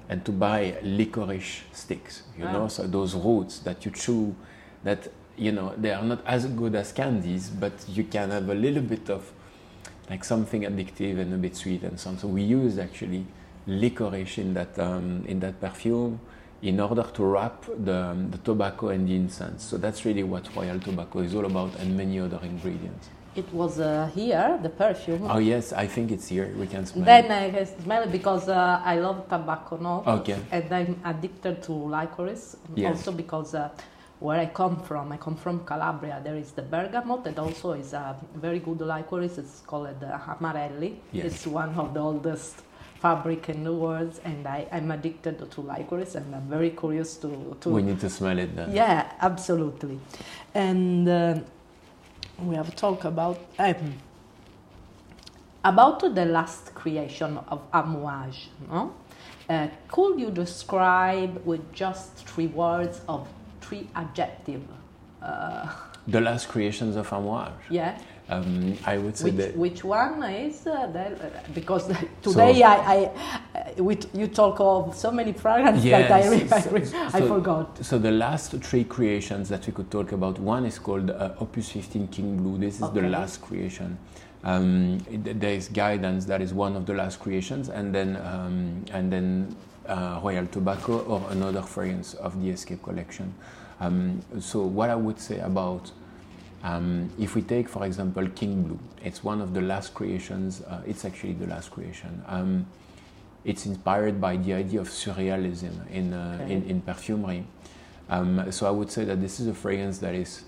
and 0.08 0.24
to 0.24 0.32
buy 0.32 0.76
licorice 0.82 1.62
sticks. 1.72 2.22
You 2.38 2.46
ah. 2.46 2.52
know, 2.52 2.68
so 2.68 2.86
those 2.86 3.14
roots 3.14 3.58
that 3.60 3.84
you 3.84 3.90
chew, 3.90 4.34
that 4.84 5.08
you 5.36 5.52
know 5.52 5.74
they 5.76 5.92
are 5.92 6.02
not 6.02 6.24
as 6.26 6.46
good 6.46 6.74
as 6.74 6.92
candies, 6.92 7.50
but 7.50 7.72
you 7.88 8.04
can 8.04 8.30
have 8.30 8.48
a 8.48 8.54
little 8.54 8.82
bit 8.82 9.10
of 9.10 9.32
like 10.08 10.24
something 10.24 10.62
addictive 10.62 11.18
and 11.18 11.34
a 11.34 11.36
bit 11.36 11.56
sweet 11.56 11.82
and 11.82 11.98
so 11.98 12.10
on. 12.10 12.18
So 12.18 12.28
we 12.28 12.42
used 12.42 12.78
actually 12.78 13.26
licorice 13.66 14.38
in 14.38 14.54
that, 14.54 14.78
um, 14.78 15.24
in 15.26 15.40
that 15.40 15.60
perfume 15.60 16.20
in 16.62 16.80
order 16.80 17.02
to 17.02 17.24
wrap 17.24 17.64
the, 17.84 17.94
um, 17.94 18.30
the 18.30 18.38
tobacco 18.38 18.88
and 18.88 19.08
the 19.08 19.14
incense. 19.14 19.62
So 19.64 19.76
that's 19.76 20.04
really 20.04 20.22
what 20.22 20.54
Royal 20.56 20.80
Tobacco 20.80 21.20
is 21.20 21.34
all 21.34 21.44
about 21.44 21.74
and 21.76 21.96
many 21.96 22.18
other 22.18 22.40
ingredients. 22.42 23.08
It 23.34 23.52
was 23.52 23.78
uh, 23.78 24.10
here, 24.14 24.58
the 24.62 24.70
perfume. 24.70 25.30
Oh 25.30 25.36
yes, 25.36 25.74
I 25.74 25.86
think 25.86 26.10
it's 26.10 26.26
here. 26.26 26.50
We 26.58 26.66
can 26.66 26.86
smell 26.86 27.04
then 27.04 27.26
it. 27.26 27.28
Then 27.28 27.44
I 27.44 27.50
can 27.50 27.82
smell 27.82 28.02
it 28.04 28.12
because 28.12 28.48
uh, 28.48 28.80
I 28.82 28.98
love 28.98 29.28
tobacco 29.28 29.76
notes. 29.76 30.08
Okay. 30.08 30.38
And 30.50 30.72
I'm 30.72 31.00
addicted 31.04 31.62
to 31.64 31.72
licorice. 31.72 32.56
Yes. 32.74 32.96
Also 32.96 33.12
because 33.12 33.54
uh, 33.54 33.68
where 34.20 34.40
I 34.40 34.46
come 34.46 34.80
from, 34.80 35.12
I 35.12 35.18
come 35.18 35.36
from 35.36 35.66
Calabria. 35.66 36.22
There 36.24 36.36
is 36.36 36.52
the 36.52 36.62
bergamot 36.62 37.24
that 37.24 37.38
also 37.38 37.72
is 37.72 37.92
a 37.92 38.16
very 38.34 38.58
good 38.58 38.80
licorice. 38.80 39.36
It's 39.36 39.60
called 39.60 40.00
the 40.00 40.06
Amarelli. 40.06 40.96
Yes. 41.12 41.26
It's 41.26 41.46
one 41.46 41.74
of 41.74 41.92
the 41.92 42.00
oldest 42.00 42.62
fabric 43.06 43.42
the 43.68 43.76
world 43.84 44.14
and 44.24 44.46
I, 44.46 44.66
I'm 44.76 44.90
addicted 44.90 45.36
to 45.54 45.60
licorice 45.60 46.14
and 46.18 46.34
I'm 46.34 46.48
very 46.56 46.70
curious 46.70 47.10
to, 47.22 47.56
to 47.60 47.66
We 47.78 47.82
need 47.82 48.00
to 48.06 48.10
smell 48.18 48.38
it 48.44 48.50
then. 48.58 48.68
Yeah, 48.80 49.12
absolutely. 49.20 49.96
And 50.54 51.08
uh, 51.08 51.38
we 52.48 52.54
have 52.60 52.70
talked 52.84 53.04
about 53.04 53.38
um, 53.58 53.94
about 55.72 56.00
the 56.18 56.26
last 56.38 56.64
creation 56.80 57.38
of 57.52 57.60
Amouage. 57.80 58.42
No? 58.68 58.80
Uh, 59.48 59.68
could 59.94 60.14
you 60.22 60.30
describe 60.44 61.32
with 61.50 61.64
just 61.72 62.10
three 62.30 62.50
words 62.64 62.96
of 63.08 63.28
three 63.60 63.84
adjectives? 64.02 64.68
Uh, 65.22 65.66
the 66.14 66.20
last 66.20 66.48
creations 66.48 66.94
of 66.96 67.06
Amouage? 67.10 67.64
Yeah. 67.70 67.98
Um, 68.28 68.76
I 68.84 68.98
would 68.98 69.16
say 69.16 69.26
which, 69.26 69.36
that 69.36 69.56
which 69.56 69.84
one 69.84 70.20
is 70.24 70.66
uh, 70.66 70.88
that, 70.88 71.12
uh, 71.20 71.28
because 71.54 71.86
today 72.22 72.58
so, 72.58 72.64
I, 72.64 73.10
I 73.54 73.80
we, 73.80 73.96
you 74.12 74.26
talk 74.26 74.58
of 74.58 74.96
so 74.96 75.12
many 75.12 75.32
fragrances 75.32 75.84
yes, 75.84 76.08
that 76.08 76.52
I, 76.52 76.56
I, 76.56 76.82
so, 76.82 77.18
I, 77.18 77.20
forgot. 77.20 77.84
So 77.84 77.98
the 77.98 78.10
last 78.10 78.50
three 78.50 78.82
creations 78.82 79.48
that 79.50 79.64
we 79.68 79.72
could 79.72 79.92
talk 79.92 80.10
about, 80.10 80.40
one 80.40 80.66
is 80.66 80.76
called 80.76 81.10
uh, 81.10 81.34
Opus 81.38 81.70
15 81.70 82.08
King 82.08 82.36
Blue. 82.38 82.58
This 82.58 82.76
is 82.76 82.82
okay. 82.82 83.02
the 83.02 83.08
last 83.08 83.42
creation. 83.42 83.96
Um, 84.42 84.98
there 85.08 85.52
is 85.52 85.68
Guidance, 85.68 86.24
that 86.24 86.42
is 86.42 86.52
one 86.52 86.74
of 86.74 86.84
the 86.84 86.94
last 86.94 87.20
creations, 87.20 87.68
and 87.68 87.94
then 87.94 88.16
um, 88.16 88.84
and 88.92 89.12
then 89.12 89.56
uh, 89.86 90.20
Royal 90.22 90.46
Tobacco 90.46 90.98
or 91.04 91.22
another 91.30 91.62
fragrance 91.62 92.14
of 92.14 92.40
the 92.42 92.50
Escape 92.50 92.82
collection. 92.82 93.32
Um, 93.78 94.20
so 94.40 94.62
what 94.62 94.90
I 94.90 94.96
would 94.96 95.20
say 95.20 95.38
about 95.38 95.92
um, 96.66 97.10
if 97.18 97.34
we 97.36 97.42
take, 97.42 97.68
for 97.68 97.84
example, 97.86 98.26
King 98.34 98.62
Blue, 98.64 98.78
it's 99.04 99.22
one 99.22 99.40
of 99.40 99.54
the 99.54 99.60
last 99.60 99.94
creations, 99.94 100.62
uh, 100.62 100.82
it's 100.86 101.04
actually 101.04 101.34
the 101.34 101.46
last 101.46 101.70
creation. 101.70 102.22
Um, 102.26 102.66
it's 103.44 103.66
inspired 103.66 104.20
by 104.20 104.36
the 104.36 104.52
idea 104.54 104.80
of 104.80 104.88
surrealism 104.88 105.74
in, 105.90 106.12
uh, 106.12 106.40
Okay. 106.42 106.54
in, 106.54 106.64
in 106.64 106.80
perfumery. 106.80 107.44
Um, 108.08 108.50
so 108.50 108.66
I 108.66 108.70
would 108.70 108.90
say 108.90 109.04
that 109.04 109.20
this 109.20 109.38
is 109.38 109.46
a 109.46 109.54
fragrance 109.54 109.98
that 109.98 110.14
is 110.14 110.42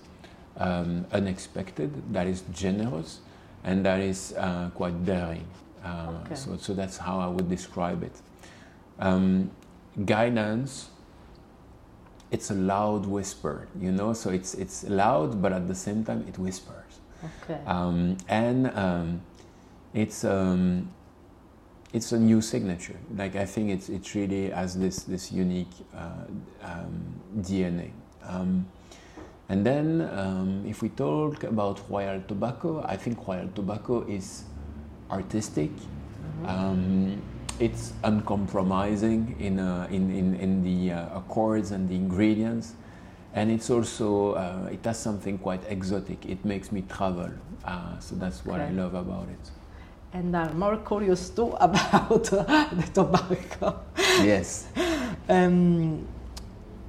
um, 0.57 1.05
unexpected, 1.13 1.89
that 2.13 2.27
is 2.27 2.43
generous, 2.51 3.19
and 3.63 3.85
that 3.85 4.01
is 4.01 4.33
uh, 4.37 4.69
quite 4.75 5.05
daring. 5.05 5.45
Uh, 5.85 6.11
Okay. 6.25 6.35
so, 6.35 6.57
so 6.57 6.73
that's 6.73 6.97
how 6.97 7.19
I 7.19 7.27
would 7.27 7.47
describe 7.49 8.03
it. 8.03 8.15
Um, 8.99 9.51
guidance, 10.05 10.89
it's 12.31 12.51
a 12.51 12.53
loud 12.53 13.05
whisper, 13.05 13.67
you 13.79 13.91
know, 13.91 14.13
so 14.13 14.29
it's, 14.29 14.53
it's 14.53 14.83
loud, 14.83 15.41
but 15.41 15.51
at 15.51 15.67
the 15.67 15.75
same 15.75 16.03
time 16.03 16.25
it 16.27 16.37
whispers. 16.37 16.99
Okay. 17.43 17.59
Um, 17.65 18.17
and 18.27 18.67
um, 18.77 19.21
it's, 19.93 20.23
um, 20.23 20.89
it's 21.91 22.11
a 22.11 22.19
new 22.19 22.41
signature. 22.41 22.97
Like 23.15 23.35
I 23.35 23.45
think 23.45 23.71
it's, 23.71 23.89
it 23.89 24.13
really 24.13 24.51
has 24.51 24.77
this, 24.77 25.03
this 25.03 25.31
unique 25.31 25.73
uh, 25.95 26.25
um, 26.63 27.19
DNA. 27.39 27.91
Um, 28.23 28.67
and 29.49 29.65
then, 29.65 30.07
um, 30.13 30.63
if 30.67 30.83
we 30.83 30.89
talk 30.89 31.43
about 31.43 31.81
Royal 31.89 32.21
Tobacco, 32.21 32.83
I 32.87 32.95
think 32.95 33.27
Royal 33.27 33.47
Tobacco 33.47 34.05
is 34.07 34.43
artistic. 35.09 35.71
Um, 36.45 37.19
it's 37.59 37.93
uncompromising 38.03 39.35
in, 39.39 39.59
uh, 39.59 39.87
in, 39.91 40.11
in, 40.11 40.35
in 40.35 40.63
the 40.63 40.93
uh, 40.93 41.17
accords 41.17 41.71
and 41.71 41.89
the 41.89 41.95
ingredients. 41.95 42.73
And 43.33 43.51
it's 43.51 43.69
also, 43.69 44.33
uh, 44.33 44.69
it 44.71 44.83
has 44.85 44.97
something 44.97 45.37
quite 45.37 45.61
exotic. 45.69 46.25
It 46.25 46.43
makes 46.43 46.71
me 46.71 46.83
travel. 46.89 47.29
Uh, 47.63 47.99
so 47.99 48.15
that's 48.15 48.43
what 48.45 48.59
I 48.59 48.71
love 48.71 48.95
about 48.95 49.27
it. 49.29 49.51
and 50.13 50.35
I'm 50.35 50.57
more 50.57 50.77
curious 50.77 51.29
too 51.29 51.51
about 51.59 52.33
uh, 52.33 52.67
the 52.71 52.89
tobacco. 52.93 53.79
Yes. 54.23 54.67
Um, 55.27 56.07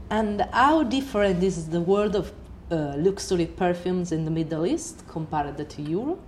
and 0.08 0.40
how 0.52 0.82
different 0.82 1.42
is 1.42 1.68
the 1.68 1.80
world 1.80 2.16
of 2.16 2.32
uh, 2.70 2.94
luxury 2.96 3.44
perfumes 3.44 4.12
in 4.12 4.24
the 4.24 4.30
Middle 4.30 4.64
East 4.66 5.04
compared 5.08 5.68
to 5.68 5.82
Europe? 5.82 6.20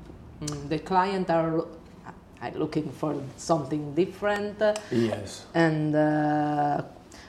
Mm, 0.43 0.69
the 0.69 0.79
client 0.79 1.31
are, 1.31 1.61
are 1.61 1.67
looking 2.51 2.91
for 2.91 3.15
something 3.37 3.95
different, 3.95 4.61
uh, 4.61 4.75
Yes. 4.91 5.47
and 5.55 5.95
uh, 5.95 6.83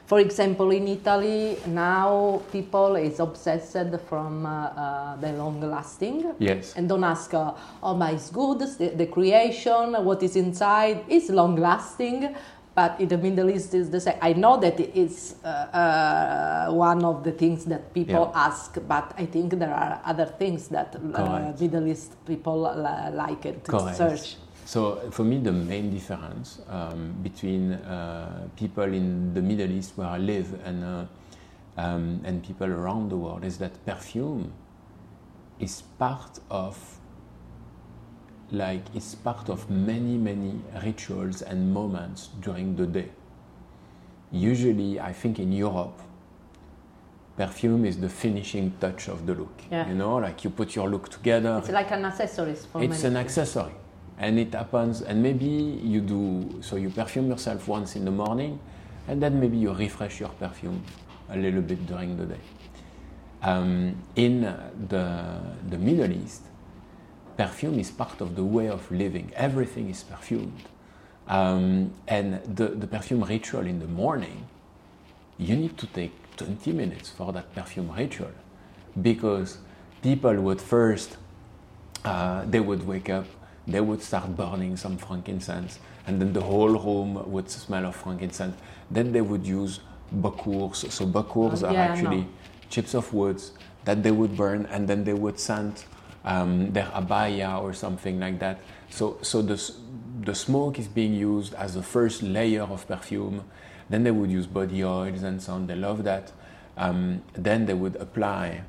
for 0.06 0.20
example, 0.20 0.70
in 0.72 0.88
Italy 0.88 1.58
now 1.68 2.42
people 2.52 2.96
is 2.98 3.20
obsessed 3.20 3.78
from 4.10 4.46
uh, 4.46 4.50
uh, 4.50 5.16
the 5.18 5.32
long 5.34 5.62
lasting 5.62 6.34
Yes. 6.40 6.74
and 6.76 6.90
don't 6.90 7.04
ask, 7.04 7.34
uh, 7.34 7.54
oh, 7.82 7.94
my, 7.96 8.12
it's 8.12 8.30
good, 8.30 8.60
the, 8.60 8.90
the 8.96 9.06
creation, 9.08 9.94
what 10.04 10.22
is 10.24 10.36
inside, 10.36 11.04
is 11.08 11.30
long 11.30 11.56
lasting. 11.56 12.36
But 12.76 13.00
in 13.00 13.08
the 13.08 13.20
Middle 13.20 13.52
East 13.52 13.76
is 13.76 13.92
the 13.92 14.00
same. 14.02 14.16
I 14.20 14.34
know 14.34 14.58
that 14.60 14.80
it 14.80 14.96
is 14.96 15.36
uh, 15.46 15.48
uh, 15.48 16.72
one 16.74 17.06
of 17.06 17.24
the 17.24 17.32
things 17.32 17.66
that 17.66 17.94
people 17.94 18.32
Yeah. 18.34 18.46
ask, 18.48 18.76
but 18.88 19.14
I 19.16 19.28
think 19.28 19.60
there 19.60 19.72
are 19.74 20.02
other 20.04 20.26
things 20.26 20.70
that 20.70 20.96
uh, 20.96 21.54
Middle 21.60 21.86
East 21.88 22.14
people 22.26 22.62
li- 22.62 23.16
like 23.16 23.46
it 23.46 23.64
to 23.66 23.72
Correct. 23.72 23.98
search. 23.98 24.38
So 24.66 25.10
for 25.12 25.24
me, 25.24 25.40
the 25.40 25.52
main 25.52 25.92
difference 25.92 26.62
um, 26.70 27.16
between 27.22 27.74
uh, 27.74 28.48
people 28.56 28.84
in 28.84 29.34
the 29.34 29.42
Middle 29.42 29.72
East 29.72 29.98
where 29.98 30.08
I 30.08 30.18
live 30.18 30.60
and 30.66 30.84
uh, 30.84 31.06
um, 31.76 32.22
and 32.24 32.44
people 32.44 32.68
around 32.68 33.10
the 33.10 33.18
world 33.18 33.44
is 33.44 33.58
that 33.58 33.84
perfume 33.86 34.54
is 35.60 35.82
part 35.98 36.40
of 36.50 36.78
like 38.52 38.84
it's 38.94 39.16
part 39.16 39.50
of 39.50 39.70
many 39.70 40.18
many 40.18 40.62
rituals 40.84 41.42
and 41.42 41.74
moments 41.74 42.30
during 42.42 42.76
the 42.76 42.86
day. 42.86 43.10
Usually, 44.32 45.00
I 45.00 45.14
think 45.14 45.40
in 45.40 45.52
Europe, 45.52 46.00
perfume 47.38 47.86
is 47.86 48.00
the 48.00 48.10
finishing 48.10 48.74
touch 48.80 49.08
of 49.08 49.26
the 49.26 49.36
look. 49.36 49.62
Yeah. 49.72 49.88
You 49.88 49.96
know, 49.96 50.16
like 50.18 50.44
you 50.44 50.50
put 50.50 50.76
your 50.76 50.90
look 50.90 51.10
together. 51.10 51.58
It's 51.60 51.70
like 51.70 51.92
an 51.92 52.06
accessories 52.06 52.66
for 52.66 52.82
It's 52.82 53.04
many 53.04 53.16
an 53.16 53.22
accessory. 53.22 53.74
And 54.24 54.40
it 54.40 54.54
happens, 54.54 55.02
and 55.02 55.22
maybe 55.22 55.46
you 55.46 56.00
do, 56.00 56.62
so 56.62 56.78
you 56.78 56.90
perfume 56.90 57.28
yourself 57.28 57.68
once 57.68 57.98
in 57.98 58.06
the 58.06 58.12
morning, 58.12 58.58
and 59.10 59.22
then 59.22 59.38
maybe 59.38 59.58
you 59.58 59.74
refresh 59.74 60.22
your 60.22 60.30
perfume 60.30 60.82
a 61.30 61.36
little 61.36 61.62
bit 61.62 61.86
during 61.86 62.16
the 62.16 62.28
day. 62.28 62.40
Um, 63.42 63.98
in 64.16 64.44
the, 64.88 65.42
the 65.70 65.78
Middle 65.78 66.10
East, 66.10 66.44
perfume 67.36 67.78
is 67.80 67.92
part 67.92 68.22
of 68.22 68.38
the 68.38 68.46
way 68.46 68.70
of 68.70 68.90
living. 68.90 69.30
Everything 69.36 69.90
is 69.90 70.04
perfumed. 70.04 70.70
Um, 71.28 71.94
and 72.08 72.42
the, 72.56 72.68
the 72.70 72.88
perfume 72.88 73.26
ritual 73.26 73.68
in 73.68 73.80
the 73.80 73.88
morning, 73.88 74.48
you 75.38 75.58
need 75.58 75.78
to 75.80 75.88
take 75.88 76.14
20 76.38 76.72
minutes 76.72 77.10
for 77.10 77.34
that 77.34 77.54
perfume 77.54 77.92
ritual 77.92 78.32
because 79.02 79.58
people 80.02 80.34
would 80.36 80.62
first 80.62 81.18
uh, 82.06 82.46
they 82.46 82.60
would 82.62 82.86
wake 82.88 83.10
up, 83.10 83.26
they 83.68 83.80
would 83.82 84.02
start 84.02 84.36
burning 84.36 84.76
some 84.78 84.98
frankincense, 84.98 85.80
and 86.08 86.20
then 86.22 86.34
the 86.34 86.42
whole 86.42 86.70
room 86.70 87.32
would 87.32 87.50
smell 87.50 87.86
of 87.86 87.96
frankincense. 87.96 88.56
Then 88.92 89.12
they 89.12 89.22
would 89.22 89.46
use 89.46 89.80
bakurs. 90.12 90.92
So 90.92 91.06
bakurs 91.06 91.64
Oh, 91.64 91.68
are 91.68 91.74
yeah, 91.74 91.84
I 91.84 91.86
actually 91.88 92.22
know. 92.22 92.28
chips 92.70 92.94
of 92.94 93.14
woods 93.14 93.52
that 93.86 94.04
they 94.04 94.12
would 94.12 94.36
burn, 94.36 94.66
and 94.68 94.88
then 94.88 95.04
they 95.04 95.14
would 95.14 95.40
scent 95.40 95.86
um, 96.26 96.72
their 96.72 96.86
abaya 96.88 97.62
or 97.62 97.74
something 97.74 98.20
like 98.20 98.40
that. 98.40 98.60
So, 98.90 99.18
so 99.22 99.42
the, 99.42 99.58
the 100.22 100.36
smoke 100.36 100.78
is 100.80 100.88
being 100.88 101.14
used 101.14 101.54
as 101.56 101.74
the 101.74 101.84
first 101.84 102.22
layer 102.22 102.64
of 102.64 102.88
perfume. 102.88 103.44
Then 103.90 104.04
they 104.04 104.12
would 104.12 104.32
use 104.32 104.48
body 104.48 104.84
oils 104.84 105.24
and 105.24 105.42
so 105.42 105.54
on. 105.54 105.68
They 105.68 105.76
love 105.76 106.04
that. 106.04 106.32
Um, 106.78 107.22
then 107.34 107.66
they 107.66 107.74
would 107.74 107.96
apply 107.98 108.64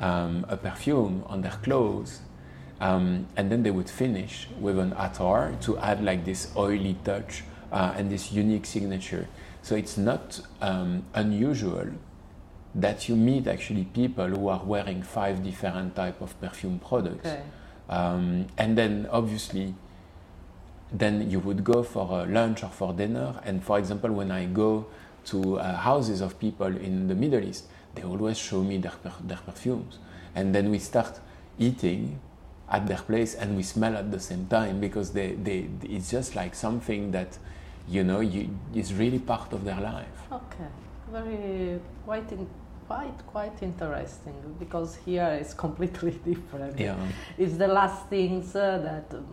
um, 0.00 0.44
a 0.48 0.56
perfume 0.56 1.24
on 1.26 1.42
their 1.42 1.56
clothes, 1.62 2.20
um, 2.80 3.26
and 3.36 3.50
then 3.50 3.62
they 3.62 3.70
would 3.70 3.88
finish 3.90 4.48
with 4.60 4.78
an 4.78 4.92
attar 4.94 5.56
to 5.62 5.78
add 5.78 6.02
like 6.04 6.24
this 6.24 6.52
oily 6.56 6.96
touch 7.04 7.44
uh, 7.72 7.94
and 7.96 8.10
this 8.10 8.32
unique 8.32 8.66
signature. 8.66 9.28
So 9.62 9.74
it's 9.76 9.96
not 9.96 10.40
um, 10.60 11.04
unusual 11.14 11.86
that 12.74 13.08
you 13.08 13.16
meet 13.16 13.46
actually 13.46 13.84
people 13.84 14.26
who 14.26 14.48
are 14.48 14.62
wearing 14.64 15.02
five 15.02 15.42
different 15.44 15.94
type 15.94 16.20
of 16.20 16.38
perfume 16.40 16.78
products, 16.80 17.26
Okay. 17.28 17.42
um, 17.88 18.46
and 18.58 18.76
then 18.76 19.06
obviously. 19.10 19.74
Then 20.92 21.28
you 21.28 21.40
would 21.40 21.64
go 21.64 21.82
for 21.82 22.24
lunch 22.26 22.62
or 22.62 22.68
for 22.68 22.92
dinner, 22.92 23.34
and 23.44 23.64
for 23.64 23.78
example, 23.80 24.12
when 24.12 24.30
I 24.30 24.44
go 24.44 24.86
to 25.24 25.58
uh, 25.58 25.74
houses 25.76 26.20
of 26.20 26.38
people 26.38 26.68
in 26.68 27.08
the 27.08 27.16
Middle 27.16 27.42
East, 27.42 27.64
they 27.96 28.04
always 28.04 28.38
show 28.38 28.62
me 28.62 28.78
their, 28.78 28.92
per- 29.02 29.10
their 29.24 29.38
perfumes. 29.38 29.98
And 30.36 30.54
then 30.54 30.70
we 30.70 30.78
start 30.78 31.18
eating 31.58 32.20
at 32.74 32.86
their 32.88 33.02
place 33.10 33.32
and 33.40 33.56
we 33.56 33.62
smell 33.62 33.94
at 33.96 34.10
the 34.10 34.18
same 34.18 34.46
time 34.46 34.80
because 34.80 35.12
they, 35.12 35.28
they, 35.46 35.68
it's 35.82 36.10
just 36.10 36.34
like 36.34 36.54
something 36.54 37.12
that, 37.12 37.38
you 37.88 38.02
know, 38.02 38.20
you, 38.20 38.42
is 38.74 38.92
really 38.92 39.20
part 39.20 39.52
of 39.52 39.64
their 39.64 39.80
life. 39.80 40.18
Okay, 40.32 40.70
very 41.12 41.80
quite 42.04 42.30
in, 42.32 42.48
quite 42.88 43.18
quite 43.26 43.62
interesting 43.62 44.34
because 44.58 44.90
here 45.06 45.28
it's 45.40 45.54
completely 45.66 46.12
different. 46.30 46.78
Yeah, 46.78 46.96
It's 47.38 47.56
the 47.56 47.68
last 47.68 48.00
things 48.08 48.56
uh, 48.56 48.78
that 48.88 49.16
um, 49.16 49.26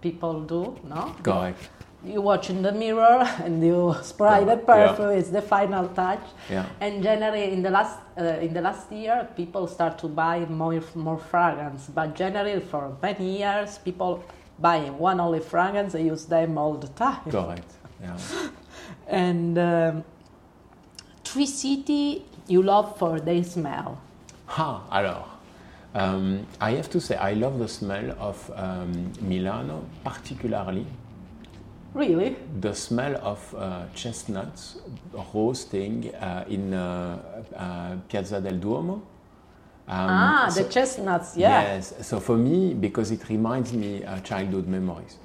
people 0.00 0.40
do, 0.42 0.62
no? 0.84 1.14
correct. 1.22 1.68
You 2.04 2.22
watch 2.22 2.48
in 2.50 2.62
the 2.62 2.72
mirror 2.72 3.22
and 3.44 3.62
you 3.62 3.94
spray 4.02 4.44
the 4.44 4.56
Yeah. 4.56 4.64
perfume. 4.66 5.10
It's 5.18 5.30
the 5.30 5.42
final 5.42 5.88
touch. 5.88 6.20
Yeah, 6.50 6.64
And 6.80 7.02
generally, 7.02 7.52
in 7.52 7.62
the 7.62 7.70
last 7.70 7.98
uh, 8.16 8.40
in 8.46 8.54
the 8.54 8.60
last 8.60 8.90
year, 8.92 9.28
people 9.36 9.66
start 9.66 9.98
to 9.98 10.08
buy 10.08 10.46
more 10.48 10.80
more 10.94 11.18
fragrance. 11.18 11.88
But 11.94 12.14
generally, 12.14 12.60
for 12.60 12.96
many 13.02 13.38
years, 13.38 13.78
people 13.78 14.22
buying 14.58 14.98
one 14.98 15.20
only 15.20 15.40
fragrance. 15.40 15.92
They 15.92 16.04
use 16.04 16.24
them 16.26 16.56
all 16.58 16.74
the 16.74 16.88
time. 16.88 17.30
correct. 17.30 17.70
Yeah. 18.02 18.16
And 19.06 19.58
um, 19.58 20.04
Tree 21.24 21.46
City, 21.46 22.24
you 22.48 22.62
love 22.62 22.96
for 22.96 23.20
their 23.20 23.44
smell. 23.44 23.98
Ah, 24.48 24.82
alors, 24.90 25.26
um, 25.94 26.46
I 26.60 26.72
have 26.76 26.88
to 26.90 27.00
say, 27.00 27.16
I 27.16 27.34
love 27.34 27.58
the 27.58 27.68
smell 27.68 28.10
of 28.18 28.50
um, 28.56 29.12
Milano, 29.20 29.84
particularly 30.04 30.86
Really? 31.94 32.36
the 32.60 32.72
smell 32.74 33.16
of 33.22 33.54
uh, 33.58 33.82
chestnuts 33.94 34.76
roasting 35.34 36.14
uh, 36.14 36.44
in 36.48 36.72
uh, 36.72 37.18
uh, 37.56 37.96
Piazza 38.08 38.40
del 38.40 38.58
Duomo. 38.58 38.94
Um, 38.94 39.02
ah, 39.88 40.48
so- 40.48 40.62
the 40.62 40.68
chestnuts, 40.68 41.36
yeah. 41.36 41.62
Yes. 41.62 41.94
So 42.06 42.20
for 42.20 42.36
me, 42.36 42.74
because 42.74 43.10
it 43.10 43.28
reminds 43.28 43.72
me 43.72 44.04
uh, 44.04 44.20
childhood 44.20 44.68
memories. 44.68 45.16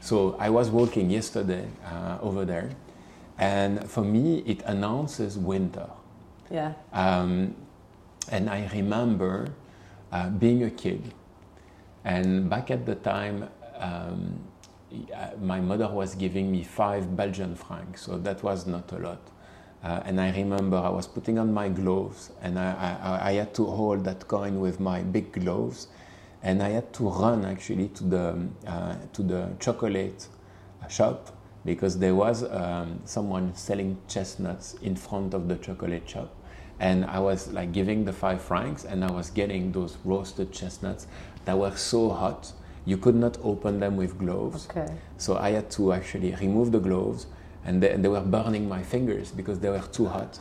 So 0.00 0.36
I 0.38 0.50
was 0.50 0.70
walking 0.70 1.10
yesterday 1.10 1.66
uh, 1.84 2.18
over 2.22 2.44
there, 2.44 2.70
and 3.38 3.90
for 3.90 4.04
me, 4.04 4.44
it 4.46 4.62
announces 4.66 5.36
winter. 5.36 5.88
Yeah. 6.50 6.74
Um, 6.92 7.56
and 8.30 8.48
I 8.48 8.68
remember 8.72 9.48
uh, 10.12 10.28
being 10.28 10.62
a 10.62 10.70
kid, 10.70 11.12
and 12.04 12.48
back 12.48 12.70
at 12.70 12.86
the 12.86 12.94
time, 12.94 13.48
um, 13.78 14.38
my 15.40 15.60
mother 15.60 15.88
was 15.88 16.14
giving 16.14 16.50
me 16.50 16.62
five 16.62 17.16
Belgian 17.16 17.54
francs, 17.54 18.02
so 18.02 18.18
that 18.18 18.42
was 18.42 18.66
not 18.66 18.90
a 18.92 18.98
lot. 18.98 19.20
Uh, 19.84 20.00
and 20.06 20.18
I 20.18 20.30
remember 20.30 20.78
I 20.78 20.88
was 20.88 21.06
putting 21.06 21.38
on 21.38 21.52
my 21.52 21.68
gloves, 21.68 22.30
and 22.40 22.58
I, 22.58 22.98
I, 23.02 23.28
I, 23.28 23.32
had 23.32 23.52
to 23.54 23.66
hold 23.66 24.04
that 24.04 24.26
coin 24.28 24.58
with 24.58 24.80
my 24.80 25.02
big 25.02 25.32
gloves, 25.32 25.88
and 26.42 26.62
I 26.62 26.70
had 26.70 26.90
to 26.94 27.10
run 27.10 27.44
actually 27.44 27.88
to 27.88 28.04
the 28.04 28.48
uh, 28.66 28.96
to 29.12 29.22
the 29.22 29.50
chocolate 29.60 30.26
shop 30.88 31.36
because 31.66 31.98
there 31.98 32.14
was 32.14 32.44
um, 32.44 33.00
someone 33.04 33.54
selling 33.54 33.98
chestnuts 34.08 34.74
in 34.80 34.96
front 34.96 35.34
of 35.34 35.48
the 35.48 35.56
chocolate 35.56 36.08
shop, 36.08 36.34
and 36.80 37.04
I 37.04 37.18
was 37.18 37.52
like 37.52 37.72
giving 37.72 38.06
the 38.06 38.12
five 38.12 38.40
francs, 38.40 38.86
and 38.86 39.04
I 39.04 39.12
was 39.12 39.28
getting 39.28 39.70
those 39.72 39.98
roasted 40.02 40.50
chestnuts 40.50 41.06
that 41.44 41.58
were 41.58 41.76
so 41.76 42.08
hot 42.08 42.52
you 42.84 42.96
could 42.96 43.14
not 43.14 43.38
open 43.42 43.80
them 43.80 43.96
with 43.96 44.18
gloves. 44.18 44.68
Okay. 44.70 44.92
So 45.16 45.36
I 45.36 45.50
had 45.50 45.70
to 45.72 45.92
actually 45.92 46.34
remove 46.34 46.72
the 46.72 46.80
gloves, 46.80 47.26
and 47.64 47.82
they, 47.82 47.90
and 47.90 48.04
they 48.04 48.08
were 48.08 48.20
burning 48.20 48.68
my 48.68 48.82
fingers 48.82 49.30
because 49.30 49.58
they 49.60 49.70
were 49.70 49.80
too 49.80 50.06
hot. 50.06 50.38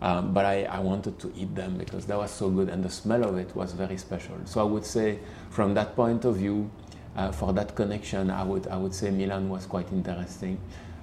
Um, 0.00 0.32
but 0.34 0.44
I, 0.44 0.64
I 0.64 0.80
wanted 0.80 1.18
to 1.20 1.32
eat 1.36 1.54
them 1.54 1.78
because 1.78 2.06
that 2.06 2.18
was 2.18 2.30
so 2.30 2.50
good, 2.50 2.68
and 2.68 2.82
the 2.82 2.90
smell 2.90 3.24
of 3.24 3.38
it 3.38 3.54
was 3.54 3.72
very 3.72 3.96
special. 3.96 4.34
So 4.46 4.60
I 4.60 4.64
would 4.64 4.84
say, 4.84 5.18
from 5.50 5.74
that 5.74 5.94
point 5.94 6.24
of 6.24 6.36
view, 6.36 6.70
uh, 7.14 7.30
for 7.30 7.52
that 7.52 7.76
connection, 7.76 8.30
I 8.30 8.42
would 8.42 8.66
I 8.68 8.76
would 8.76 8.94
say 8.94 9.10
Milan 9.10 9.48
was 9.48 9.66
quite 9.66 9.92
interesting. 9.92 10.58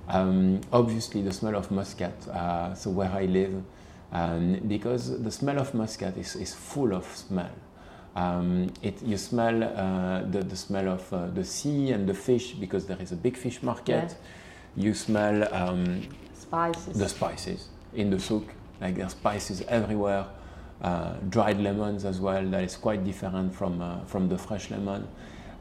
Um, 0.10 0.62
obviously, 0.73 1.21
the 1.21 1.32
smell 1.32 1.56
of 1.56 1.69
Muscat. 1.71 2.28
Uh, 2.28 2.73
so 2.73 2.89
where 2.89 3.12
I 3.12 3.25
live, 3.25 3.63
um, 4.12 4.60
because 4.67 5.21
the 5.21 5.32
smell 5.32 5.60
of 5.60 5.73
Muscat 5.73 6.17
is, 6.17 6.36
is 6.36 6.54
full 6.54 6.93
of 6.93 7.06
smell. 7.06 7.52
Um, 8.15 8.72
it, 8.82 9.02
you 9.04 9.17
smell 9.17 9.63
uh, 9.63 10.24
the, 10.30 10.43
the 10.43 10.56
smell 10.56 10.89
of 10.89 11.13
uh, 11.13 11.28
the 11.28 11.43
sea 11.43 11.91
and 11.91 12.08
the 12.08 12.13
fish 12.13 12.54
because 12.54 12.86
there 12.86 13.02
is 13.02 13.12
a 13.12 13.15
big 13.15 13.38
fish 13.38 13.62
market. 13.62 14.15
Yeah. 14.76 14.84
You 14.84 14.93
smell 14.93 15.54
um, 15.54 16.08
spices. 16.34 16.98
the 16.98 17.10
spices 17.10 17.67
in 17.93 18.10
the 18.10 18.19
souk. 18.19 18.45
Like 18.82 18.95
there's 18.95 19.12
spices 19.12 19.62
everywhere. 19.67 20.26
Uh, 20.82 21.15
dried 21.28 21.60
lemons 21.60 22.06
as 22.06 22.19
well. 22.22 22.45
That 22.45 22.63
is 22.63 22.78
quite 22.78 23.04
different 23.04 23.54
from 23.54 23.82
uh, 23.82 24.06
from 24.06 24.30
the 24.30 24.38
fresh 24.38 24.72
lemon. 24.72 25.08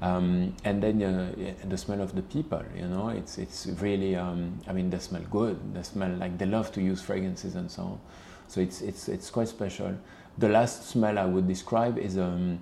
Um, 0.01 0.55
and 0.65 0.81
then 0.81 1.03
uh, 1.03 1.33
the 1.69 1.77
smell 1.77 2.01
of 2.01 2.15
the 2.15 2.23
people. 2.23 2.63
You 2.77 2.87
know, 2.87 3.09
it's 3.09 3.37
it's 3.39 3.67
really. 3.81 4.15
Um, 4.15 4.61
I 4.69 4.73
mean, 4.73 4.91
they 4.91 4.99
smell 4.99 5.23
good. 5.31 5.75
They 5.75 5.83
smell 5.83 6.11
like 6.11 6.39
they 6.39 6.47
love 6.47 6.71
to 6.73 6.81
use 6.81 7.03
fragrances 7.03 7.57
and 7.57 7.71
so 7.71 7.83
on. 7.83 8.01
So 8.47 8.61
it's 8.61 8.81
it's 8.81 9.09
it's 9.09 9.31
quite 9.31 9.49
special. 9.49 9.97
The 10.39 10.49
last 10.49 10.89
smell 10.89 11.19
I 11.19 11.25
would 11.25 11.49
describe 11.49 11.99
is 11.99 12.17
um, 12.17 12.61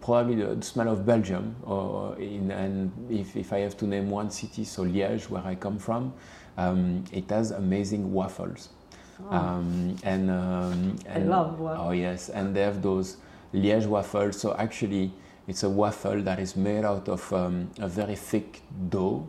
probably 0.00 0.36
the, 0.36 0.62
smell 0.62 0.88
of 0.88 1.04
Belgium, 1.04 1.56
or 1.64 2.16
in, 2.18 2.52
and 2.52 2.92
if, 3.10 3.36
if 3.36 3.52
I 3.52 3.58
have 3.60 3.76
to 3.78 3.86
name 3.86 4.10
one 4.10 4.30
city, 4.30 4.64
so 4.64 4.84
Liège, 4.84 5.28
where 5.28 5.44
I 5.44 5.56
come 5.56 5.78
from, 5.78 6.12
um, 6.56 7.04
it 7.12 7.28
has 7.30 7.50
amazing 7.50 8.12
waffles. 8.12 8.68
Oh. 9.28 9.34
Um, 9.34 9.96
and, 10.04 10.30
um, 10.30 10.96
I 11.12 11.18
love 11.18 11.58
waffles. 11.58 11.86
Oh 11.88 11.92
yes, 11.92 12.28
and 12.28 12.54
they 12.54 12.62
have 12.62 12.80
those 12.80 13.16
Liège 13.52 13.86
waffles. 13.86 14.40
So 14.40 14.54
actually, 14.56 15.12
it's 15.48 15.64
a 15.64 15.70
waffle 15.70 16.22
that 16.22 16.38
is 16.38 16.54
made 16.54 16.84
out 16.84 17.08
of 17.08 17.32
um, 17.32 17.70
a 17.80 17.88
very 17.88 18.14
thick 18.14 18.62
dough, 18.88 19.28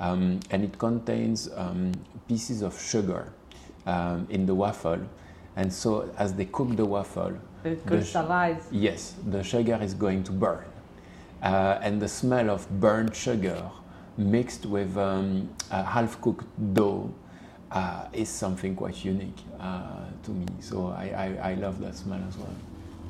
um, 0.00 0.40
and 0.50 0.64
it 0.64 0.78
contains 0.78 1.48
um, 1.56 1.92
pieces 2.28 2.62
of 2.62 2.78
sugar 2.78 3.32
um, 3.86 4.26
in 4.28 4.44
the 4.44 4.54
waffle. 4.54 5.00
And 5.58 5.72
so, 5.72 6.08
as 6.16 6.34
they 6.34 6.44
cook 6.44 6.76
the 6.76 6.86
waffle, 6.86 7.34
It 7.64 7.84
crystallizes. 7.84 8.68
yes, 8.70 9.14
the 9.26 9.42
sugar 9.42 9.76
is 9.82 9.92
going 9.92 10.22
to 10.24 10.32
burn. 10.32 10.64
Uh, 11.42 11.78
and 11.82 12.00
the 12.00 12.06
smell 12.08 12.48
of 12.48 12.68
burnt 12.80 13.14
sugar 13.14 13.60
mixed 14.16 14.66
with 14.66 14.96
um, 14.96 15.48
a 15.72 15.82
half 15.82 16.20
cooked 16.20 16.46
dough 16.74 17.12
uh, 17.72 18.06
is 18.12 18.28
something 18.28 18.76
quite 18.76 19.04
unique 19.04 19.40
uh, 19.58 20.04
to 20.22 20.30
me. 20.30 20.46
So, 20.60 20.76
I, 20.96 21.06
I, 21.42 21.50
I 21.50 21.54
love 21.54 21.80
that 21.80 21.96
smell 21.96 22.22
as 22.28 22.36
well. 22.36 22.54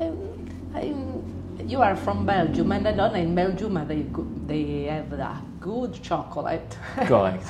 I'm- 0.00 1.22
you 1.66 1.82
are 1.82 1.96
from 1.96 2.24
Belgium, 2.24 2.70
and 2.72 2.86
I 2.88 2.92
don't 2.92 3.12
know 3.12 3.18
in 3.20 3.34
Belgium 3.34 3.74
they 3.88 4.02
they 4.46 4.84
have 4.84 5.12
a 5.12 5.36
good 5.60 5.92
chocolate. 6.02 6.78
Correct. 6.96 7.46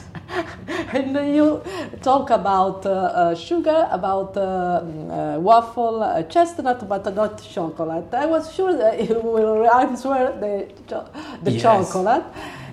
and 0.94 1.14
you 1.36 1.60
talk 2.02 2.30
about 2.30 2.86
uh, 2.86 2.90
uh, 2.90 3.34
sugar, 3.34 3.86
about 3.90 4.36
uh, 4.36 4.40
uh, 4.40 5.38
waffle, 5.40 6.02
uh, 6.02 6.22
chestnut, 6.22 6.88
but 6.88 7.14
not 7.14 7.42
chocolate. 7.54 8.12
I 8.12 8.26
was 8.26 8.52
sure 8.54 8.72
that 8.76 9.08
you 9.08 9.20
will 9.20 9.68
answer 9.70 10.32
the 10.40 10.66
cho- 10.88 11.08
the 11.44 11.52
Yes. 11.52 11.62
chocolate. 11.62 12.24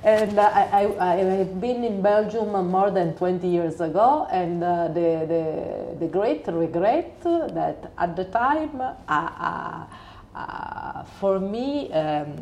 And 0.05 0.37
uh, 0.37 0.51
I, 0.53 0.83
I, 0.83 1.13
I 1.13 1.15
have 1.15 1.59
been 1.59 1.83
in 1.83 2.03
Belgium 2.03 2.51
more 2.69 2.91
than 2.91 3.15
20 3.15 3.47
years 3.47 3.81
ago, 3.81 4.27
and 4.29 4.63
uh, 4.63 4.87
the, 4.89 5.25
the, 5.27 5.97
the 5.99 6.07
great 6.07 6.45
regret 6.47 7.19
that 7.23 7.91
at 7.97 8.15
the 8.15 8.25
time, 8.25 8.79
uh, 9.07 11.03
for 11.19 11.39
me, 11.39 11.91
um, 11.91 12.35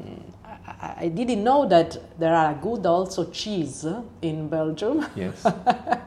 I, 0.68 0.96
I 1.06 1.08
didn't 1.08 1.42
know 1.42 1.66
that 1.70 2.20
there 2.20 2.36
are 2.36 2.54
good 2.54 2.86
also 2.86 3.32
cheese 3.32 3.88
in 4.22 4.50
Belgium. 4.50 5.06
Yes. 5.16 5.46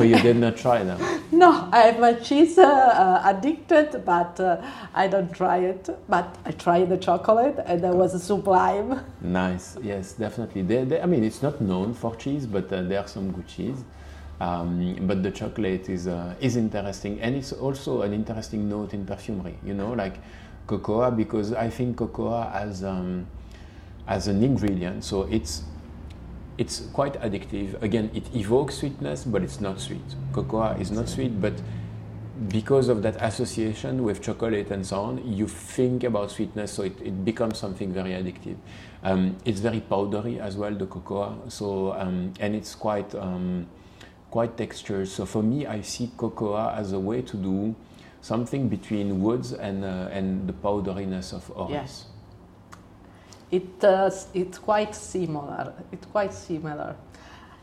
so, 0.00 0.04
you 0.04 0.18
did 0.20 0.36
not 0.36 0.56
try 0.56 0.82
them? 0.82 0.98
No, 1.32 1.68
I'm 1.72 2.02
a 2.02 2.20
cheese 2.20 2.58
uh, 2.58 3.22
addicted, 3.24 4.04
but 4.04 4.38
uh, 4.40 4.60
I 4.94 5.06
don't 5.06 5.32
try 5.32 5.58
it. 5.58 5.88
But 6.08 6.36
I 6.44 6.50
tried 6.50 6.88
the 6.88 6.98
chocolate, 6.98 7.58
and 7.64 7.82
that 7.82 7.94
was 7.94 8.20
sublime. 8.22 9.00
Nice. 9.20 9.76
Yes, 9.80 10.12
definitely. 10.14 10.62
They, 10.62 10.84
they, 10.84 11.00
I 11.00 11.06
mean, 11.06 11.22
it's 11.22 11.40
not 11.40 11.60
known 11.60 11.94
for 11.94 12.16
cheese, 12.16 12.46
but 12.46 12.70
uh, 12.72 12.82
there 12.82 12.98
are 12.98 13.08
some 13.08 13.30
good 13.30 13.46
cheese. 13.46 13.84
Um, 14.40 14.96
but 15.02 15.22
the 15.22 15.30
chocolate 15.30 15.88
is 15.88 16.06
uh, 16.08 16.34
is 16.40 16.56
interesting, 16.56 17.20
and 17.20 17.36
it's 17.36 17.52
also 17.52 18.02
an 18.02 18.12
interesting 18.12 18.68
note 18.68 18.94
in 18.94 19.06
perfumery. 19.06 19.56
You 19.64 19.74
know, 19.74 19.92
like 19.92 20.14
cocoa, 20.66 21.10
because 21.10 21.52
I 21.52 21.70
think 21.70 21.98
cocoa 21.98 22.50
as 22.52 22.82
um, 22.82 23.26
as 24.08 24.28
an 24.28 24.42
ingredient, 24.42 25.04
so 25.04 25.22
it's 25.30 25.62
it's 26.60 26.80
quite 26.92 27.14
addictive. 27.22 27.82
Again, 27.82 28.10
it 28.12 28.34
evokes 28.34 28.74
sweetness, 28.76 29.24
but 29.24 29.42
it's 29.42 29.62
not 29.62 29.80
sweet. 29.80 30.08
Cocoa 30.34 30.76
is 30.78 30.90
not 30.90 31.08
sweet, 31.08 31.40
but 31.40 31.54
because 32.48 32.88
of 32.88 33.02
that 33.02 33.16
association 33.22 34.02
with 34.02 34.20
chocolate 34.20 34.70
and 34.70 34.86
so 34.86 35.00
on, 35.00 35.26
you 35.26 35.48
think 35.48 36.04
about 36.04 36.30
sweetness, 36.30 36.70
so 36.70 36.82
it, 36.82 37.00
it 37.00 37.24
becomes 37.24 37.56
something 37.56 37.94
very 37.94 38.10
addictive. 38.10 38.56
Um, 39.02 39.38
it's 39.46 39.60
very 39.60 39.80
powdery 39.80 40.38
as 40.38 40.58
well, 40.58 40.74
the 40.74 40.86
cocoa. 40.86 41.40
So 41.48 41.94
um, 41.94 42.34
and 42.40 42.54
it's 42.54 42.74
quite 42.74 43.14
um, 43.14 43.66
quite 44.30 44.58
textured. 44.58 45.08
So 45.08 45.24
for 45.24 45.42
me, 45.42 45.66
I 45.66 45.80
see 45.80 46.10
cocoa 46.14 46.68
as 46.68 46.92
a 46.92 47.00
way 47.00 47.22
to 47.22 47.36
do 47.38 47.74
something 48.20 48.68
between 48.68 49.22
woods 49.22 49.54
and 49.54 49.82
uh, 49.82 50.08
and 50.12 50.46
the 50.46 50.52
powderiness 50.52 51.32
of 51.32 51.50
orris. 51.56 51.72
Yes. 51.72 52.04
It 53.50 53.82
uh, 53.84 54.10
it's 54.34 54.58
quite 54.58 54.94
similar. 54.94 55.72
It's 55.92 56.06
quite 56.06 56.32
similar. 56.32 56.94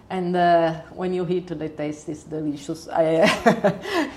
And 0.09 0.35
uh, 0.35 0.73
when 0.95 1.13
you 1.13 1.27
eat, 1.29 1.47
the 1.47 1.69
taste 1.69 2.07
is 2.09 2.23
delicious. 2.23 2.87
I, 2.87 3.27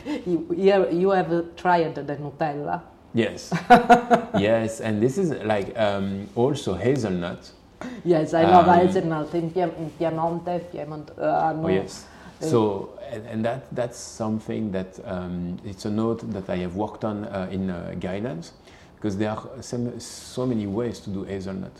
you, 0.26 0.46
you 0.92 1.11
have- 1.11 1.56
tried 1.56 1.94
the 1.96 2.16
Nutella. 2.16 2.80
Yes, 3.12 3.52
yes, 4.38 4.80
and 4.80 5.02
this 5.02 5.18
is 5.18 5.33
like 5.44 5.76
um, 5.76 6.28
also 6.37 6.74
hazelnut. 6.74 7.50
Yes, 8.04 8.35
I 8.35 8.42
love 8.44 8.68
Um, 8.68 8.78
hazelnut 8.78 9.35
in, 9.35 9.50
in 9.52 9.90
Piemonte. 9.98 10.61
Piemont, 10.70 11.11
uh, 11.18 11.46
hanno- 11.48 11.64
Oh 11.64 11.68
yes. 11.68 12.06
So 12.40 12.90
and, 13.11 13.26
and 13.26 13.44
that 13.44 13.62
that's 13.74 13.98
something 13.98 14.70
that 14.72 14.98
um, 15.04 15.56
it's 15.64 15.85
a 15.87 15.90
note 15.90 16.22
that 16.33 16.48
I 16.48 16.56
have 16.59 16.76
worked 16.76 17.04
on 17.04 17.24
uh, 17.24 17.48
in 17.50 17.68
uh, 17.70 17.94
guidance 17.98 18.52
because 19.00 19.16
there 19.16 19.30
are 19.30 19.62
some, 19.62 19.98
so 19.98 20.44
many 20.44 20.66
ways 20.66 21.00
to 21.00 21.08
do 21.10 21.24
hazelnut. 21.24 21.72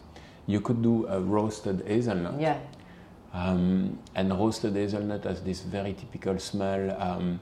You 0.47 0.61
could 0.63 0.83
do 0.83 1.07
a 1.07 1.21
roasted 1.21 1.85
hazelnut, 1.87 2.41
Yeah, 2.41 2.59
um, 3.35 3.99
and 4.15 4.33
roasted 4.33 4.75
hazelnut 4.75 5.25
has 5.25 5.43
this 5.43 5.61
very 5.61 5.93
typical 5.93 6.39
smell. 6.39 6.97
Um, 6.99 7.41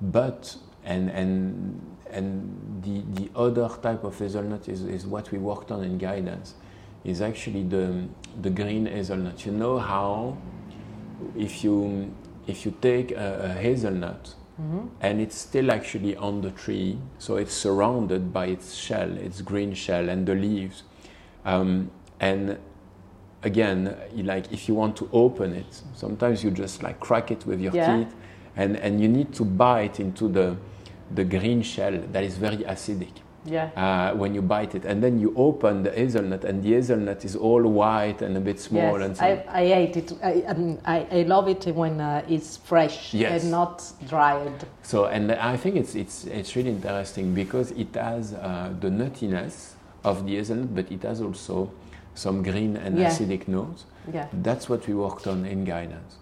but 0.00 0.56
and 0.84 1.10
and 1.10 1.96
and 2.10 2.82
the 2.82 3.02
the 3.20 3.30
other 3.36 3.68
type 3.82 4.04
of 4.04 4.16
hazelnut 4.16 4.68
is, 4.68 4.82
is 4.84 5.06
what 5.06 5.32
we 5.32 5.38
worked 5.38 5.72
on 5.72 5.82
in 5.82 5.98
guidance, 5.98 6.54
is 7.04 7.20
actually 7.20 7.64
the 7.64 8.06
the 8.40 8.50
green 8.50 8.86
hazelnut. 8.86 9.44
You 9.44 9.52
know 9.52 9.78
how 9.78 10.38
if 11.36 11.64
you 11.64 12.14
if 12.46 12.64
you 12.64 12.72
take 12.80 13.10
a, 13.10 13.40
a 13.42 13.48
hazelnut 13.60 14.34
and 15.00 15.20
it's 15.20 15.36
still 15.36 15.70
actually 15.70 16.16
on 16.16 16.42
the 16.42 16.50
tree, 16.50 16.98
so 17.18 17.36
it's 17.36 17.54
surrounded 17.54 18.32
by 18.32 18.46
its 18.46 18.74
shell, 18.74 19.16
its 19.16 19.40
green 19.42 19.72
shell 19.74 20.08
and 20.08 20.26
the 20.26 20.34
leaves, 20.34 20.82
um, 21.44 21.90
and 22.20 22.58
again, 23.42 23.96
like 24.16 24.52
if 24.52 24.68
you 24.68 24.74
want 24.74 24.96
to 24.96 25.08
open 25.12 25.54
it, 25.54 25.82
sometimes 25.94 26.44
you 26.44 26.50
just 26.50 26.82
like 26.82 27.00
crack 27.00 27.30
it 27.30 27.46
with 27.46 27.60
your 27.60 27.72
Yeah. 27.74 27.96
teeth, 28.04 28.14
and 28.56 28.76
and 28.76 29.00
you 29.00 29.08
need 29.08 29.32
to 29.34 29.44
bite 29.44 29.98
into 30.00 30.28
the 30.28 30.56
the 31.14 31.24
green 31.24 31.62
shell 31.62 31.98
that 32.12 32.22
is 32.24 32.36
very 32.36 32.58
acidic. 32.64 33.22
Yeah. 33.44 33.70
uh, 33.76 34.16
when 34.16 34.34
you 34.34 34.42
bite 34.42 34.74
it, 34.74 34.84
and 34.84 35.02
then 35.02 35.18
you 35.18 35.32
open 35.36 35.82
the 35.82 35.90
hazelnut, 35.90 36.44
and 36.44 36.62
the 36.62 36.72
hazelnut 36.74 37.24
is 37.24 37.36
all 37.36 37.62
white 37.62 38.20
and 38.22 38.36
a 38.36 38.40
bit 38.40 38.60
small 38.60 38.98
yes, 38.98 39.06
and 39.06 39.16
so. 39.16 39.24
I, 39.24 39.60
I 39.62 39.66
hate 39.66 39.96
it. 39.96 40.12
I, 40.22 40.42
um, 40.42 40.78
I, 40.84 41.06
I 41.10 41.22
love 41.22 41.48
it 41.48 41.64
when 41.74 42.00
uh, 42.00 42.22
it's 42.28 42.58
fresh 42.58 43.14
Yes. 43.14 43.42
and 43.42 43.50
not 43.50 43.82
dried. 44.08 44.52
So, 44.82 45.06
and 45.06 45.32
I 45.32 45.56
think 45.56 45.76
it's 45.76 45.94
it's 45.94 46.24
it's 46.24 46.54
really 46.56 46.70
interesting 46.70 47.34
because 47.34 47.70
it 47.72 47.94
has 47.94 48.34
uh, 48.34 48.72
the 48.80 48.88
nuttiness 48.90 49.72
of 50.04 50.26
the 50.26 50.36
hazelnut, 50.36 50.74
but 50.74 50.90
it 50.92 51.02
has 51.02 51.20
also 51.22 51.70
some 52.14 52.42
green 52.42 52.76
and 52.76 52.98
Yeah. 52.98 53.08
acidic 53.08 53.48
notes. 53.48 53.84
Yeah. 54.12 54.26
That's 54.32 54.68
what 54.68 54.86
we 54.86 54.94
worked 54.94 55.26
on 55.26 55.44
in 55.46 55.64
guidance. 55.64 56.16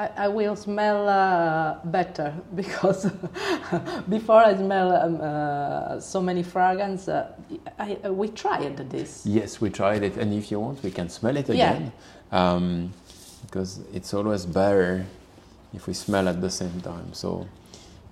I, 0.00 0.24
I 0.24 0.28
will 0.28 0.56
smell 0.56 1.08
uh, 1.08 1.76
better 1.84 2.32
because 2.54 3.04
before 4.08 4.42
I 4.42 4.56
smell 4.56 4.92
um, 4.96 5.20
uh, 5.20 6.00
so 6.00 6.22
many 6.22 6.42
fragrance, 6.42 7.06
uh, 7.08 7.32
I, 7.78 7.98
I, 8.04 8.10
we 8.10 8.28
tried 8.28 8.78
this. 8.90 9.26
Yes, 9.26 9.60
we 9.60 9.68
tried 9.68 10.02
it, 10.02 10.16
and 10.16 10.32
if 10.32 10.50
you 10.50 10.58
want, 10.58 10.82
we 10.82 10.90
can 10.90 11.10
smell 11.10 11.36
it 11.36 11.48
Yeah. 11.50 11.72
again, 11.72 11.92
um, 12.32 12.92
because 13.44 13.80
it's 13.92 14.14
always 14.14 14.46
better 14.46 15.04
if 15.74 15.86
we 15.86 15.92
smell 15.92 16.28
at 16.28 16.40
the 16.40 16.50
same 16.50 16.80
time. 16.80 17.12
So, 17.12 17.46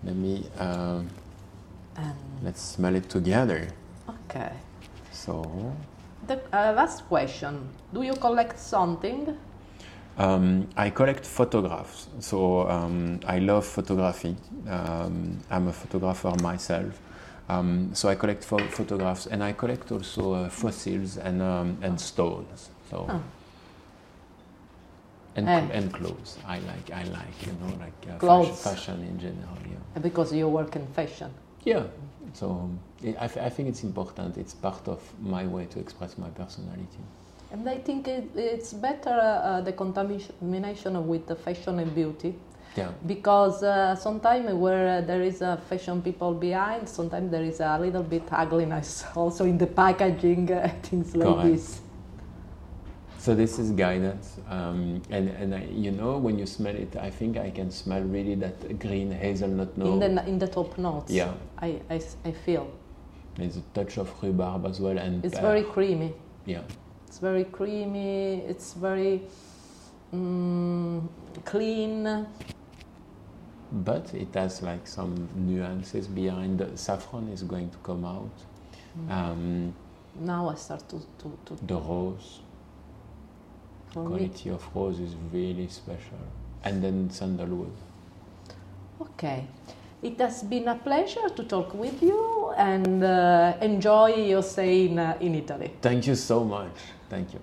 let 0.05 0.14
me 0.14 0.44
um, 0.59 1.09
let's 2.42 2.61
smell 2.61 2.94
it 2.96 3.09
together. 3.09 3.68
okay. 4.09 4.53
So, 5.11 5.72
The 6.27 6.37
uh, 6.53 6.74
last 6.77 7.09
question: 7.09 7.70
Do 7.94 8.03
you 8.03 8.14
collect 8.14 8.59
something? 8.59 9.38
Um, 10.18 10.66
I 10.76 10.90
collect 10.90 11.24
photographs, 11.24 12.09
so 12.18 12.68
um, 12.68 13.20
I 13.24 13.38
love 13.38 13.64
photography. 13.64 14.37
Um, 14.68 15.38
I'm 15.48 15.68
a 15.68 15.72
photographer 15.72 16.35
myself, 16.42 16.98
um, 17.48 17.90
so 17.94 18.09
I 18.09 18.16
collect 18.16 18.42
pho- 18.44 18.59
photographs, 18.68 19.26
and 19.26 19.44
I 19.44 19.52
collect 19.52 19.92
also 19.92 20.33
uh, 20.33 20.48
fossils 20.48 21.18
and 21.18 21.40
um, 21.40 21.78
and 21.83 22.00
stones. 22.00 22.70
So 22.90 23.07
Oh. 23.09 23.22
and 25.37 25.48
and 25.48 25.92
clothes. 25.92 26.38
I 26.46 26.59
like 26.59 26.90
I 26.90 27.04
like 27.04 27.46
you 27.46 27.52
know 27.61 27.72
like 27.78 28.14
uh, 28.14 28.18
Clothes. 28.18 28.61
Fashion, 28.61 28.96
fashion 28.96 29.02
in 29.09 29.20
general. 29.20 29.57
Yeah. 29.70 30.00
Because 30.02 30.33
you 30.33 30.48
work 30.48 30.74
in 30.74 30.87
fashion. 30.88 31.31
Yeah. 31.64 31.85
So 32.35 32.68
I, 33.20 33.24
I 33.24 33.50
think 33.50 33.68
it's 33.68 33.85
important. 33.85 34.37
It's 34.37 34.54
part 34.54 34.88
of 34.88 35.00
my 35.20 35.46
way 35.46 35.66
to 35.66 35.78
express 35.78 36.18
my 36.18 36.28
personality. 36.31 37.02
And 37.51 37.69
I 37.69 37.79
think 37.79 38.09
it, 38.09 38.25
it's 38.37 38.73
better 38.75 39.11
uh, 39.11 39.61
the 39.63 39.73
contamination 39.73 41.07
with 41.09 41.27
the 41.27 41.35
fashion 41.37 41.79
and 41.79 41.95
beauty 41.95 42.35
Yeah. 42.77 42.91
because 43.07 43.63
uh, 43.63 43.97
sometimes 43.97 44.53
where 44.55 44.99
uh, 44.99 45.07
there 45.07 45.23
is 45.23 45.41
a 45.43 45.57
fashion 45.69 46.03
people 46.03 46.35
behind, 46.35 46.89
sometimes 46.89 47.31
there 47.31 47.43
is 47.45 47.61
a 47.61 47.79
little 47.79 48.03
bit 48.03 48.23
ugliness 48.31 49.05
also 49.17 49.45
in 49.45 49.57
the 49.59 49.67
packaging, 49.67 50.53
uh, 50.53 50.69
things 50.83 51.17
like 51.17 51.29
Correct. 51.37 51.49
this. 51.49 51.81
So 53.19 53.35
this 53.35 53.59
is 53.59 53.73
guidance, 53.73 54.37
um, 54.49 55.03
and 55.11 55.29
and 55.31 55.53
I, 55.55 55.65
you 55.73 55.91
know 55.91 56.19
when 56.19 56.39
you 56.39 56.47
smell 56.47 56.77
it, 56.77 56.95
I 56.97 57.11
think 57.11 57.37
I 57.37 57.51
can 57.51 57.71
smell 57.71 58.03
really 58.03 58.37
that 58.37 58.79
green 58.79 59.11
hazelnut 59.11 59.77
note. 59.77 60.03
In 60.03 60.15
the 60.15 60.27
in 60.29 60.39
the 60.39 60.47
top 60.47 60.79
notes, 60.79 61.11
Yeah. 61.13 61.35
I 61.61 61.81
I 62.25 62.33
feel 62.47 62.67
There's 63.37 63.57
a 63.57 63.63
touch 63.75 63.99
of 63.99 64.09
rhubarb 64.23 64.67
as 64.67 64.79
well, 64.81 64.99
and 64.99 65.25
it's 65.25 65.35
pear. 65.35 65.43
very 65.51 65.63
creamy. 65.65 66.13
yeah, 66.47 66.63
It's 67.09 67.18
very 67.18 67.44
creamy. 67.44 68.42
It's 68.47 68.75
very 68.75 69.23
mm, 70.14 71.03
clean. 71.44 72.27
but 73.73 74.12
it 74.14 74.35
has 74.35 74.62
like 74.62 74.87
some 74.87 75.29
nuances 75.35 76.07
behind. 76.07 76.59
The 76.59 76.77
saffron 76.77 77.29
is 77.29 77.42
going 77.42 77.71
to 77.71 77.79
come 77.79 78.05
out. 78.05 78.31
Mm. 78.99 79.11
Um, 79.11 79.75
Now 80.21 80.49
I 80.51 80.55
start 80.57 80.88
to 80.90 80.99
to, 81.21 81.38
to 81.47 81.57
the 81.66 81.77
rose 81.77 82.40
for 83.92 84.05
me. 84.05 84.29
quality 84.29 84.51
of 84.51 84.62
rose 84.75 85.01
is 85.01 85.14
really 85.33 85.68
special, 85.68 86.18
and 86.64 86.83
then 86.83 87.11
sandalwood. 87.11 87.73
Okay. 89.01 89.47
It 90.03 90.21
has 90.21 90.42
been 90.44 90.68
a 90.68 90.77
pleasure 90.77 91.29
to 91.29 91.44
talk 91.44 91.75
with 91.75 92.03
you 92.03 92.38
and 92.59 93.05
uh, 93.05 93.55
enjoy 93.62 94.14
your 94.14 94.42
stay 94.42 94.87
in, 94.87 94.99
uh, 94.99 95.16
in 95.21 95.35
Italy. 95.35 95.71
Thank 95.81 96.07
you 96.07 96.16
so 96.16 96.44
much. 96.44 96.75
Thank 97.09 97.33
you. 97.33 97.40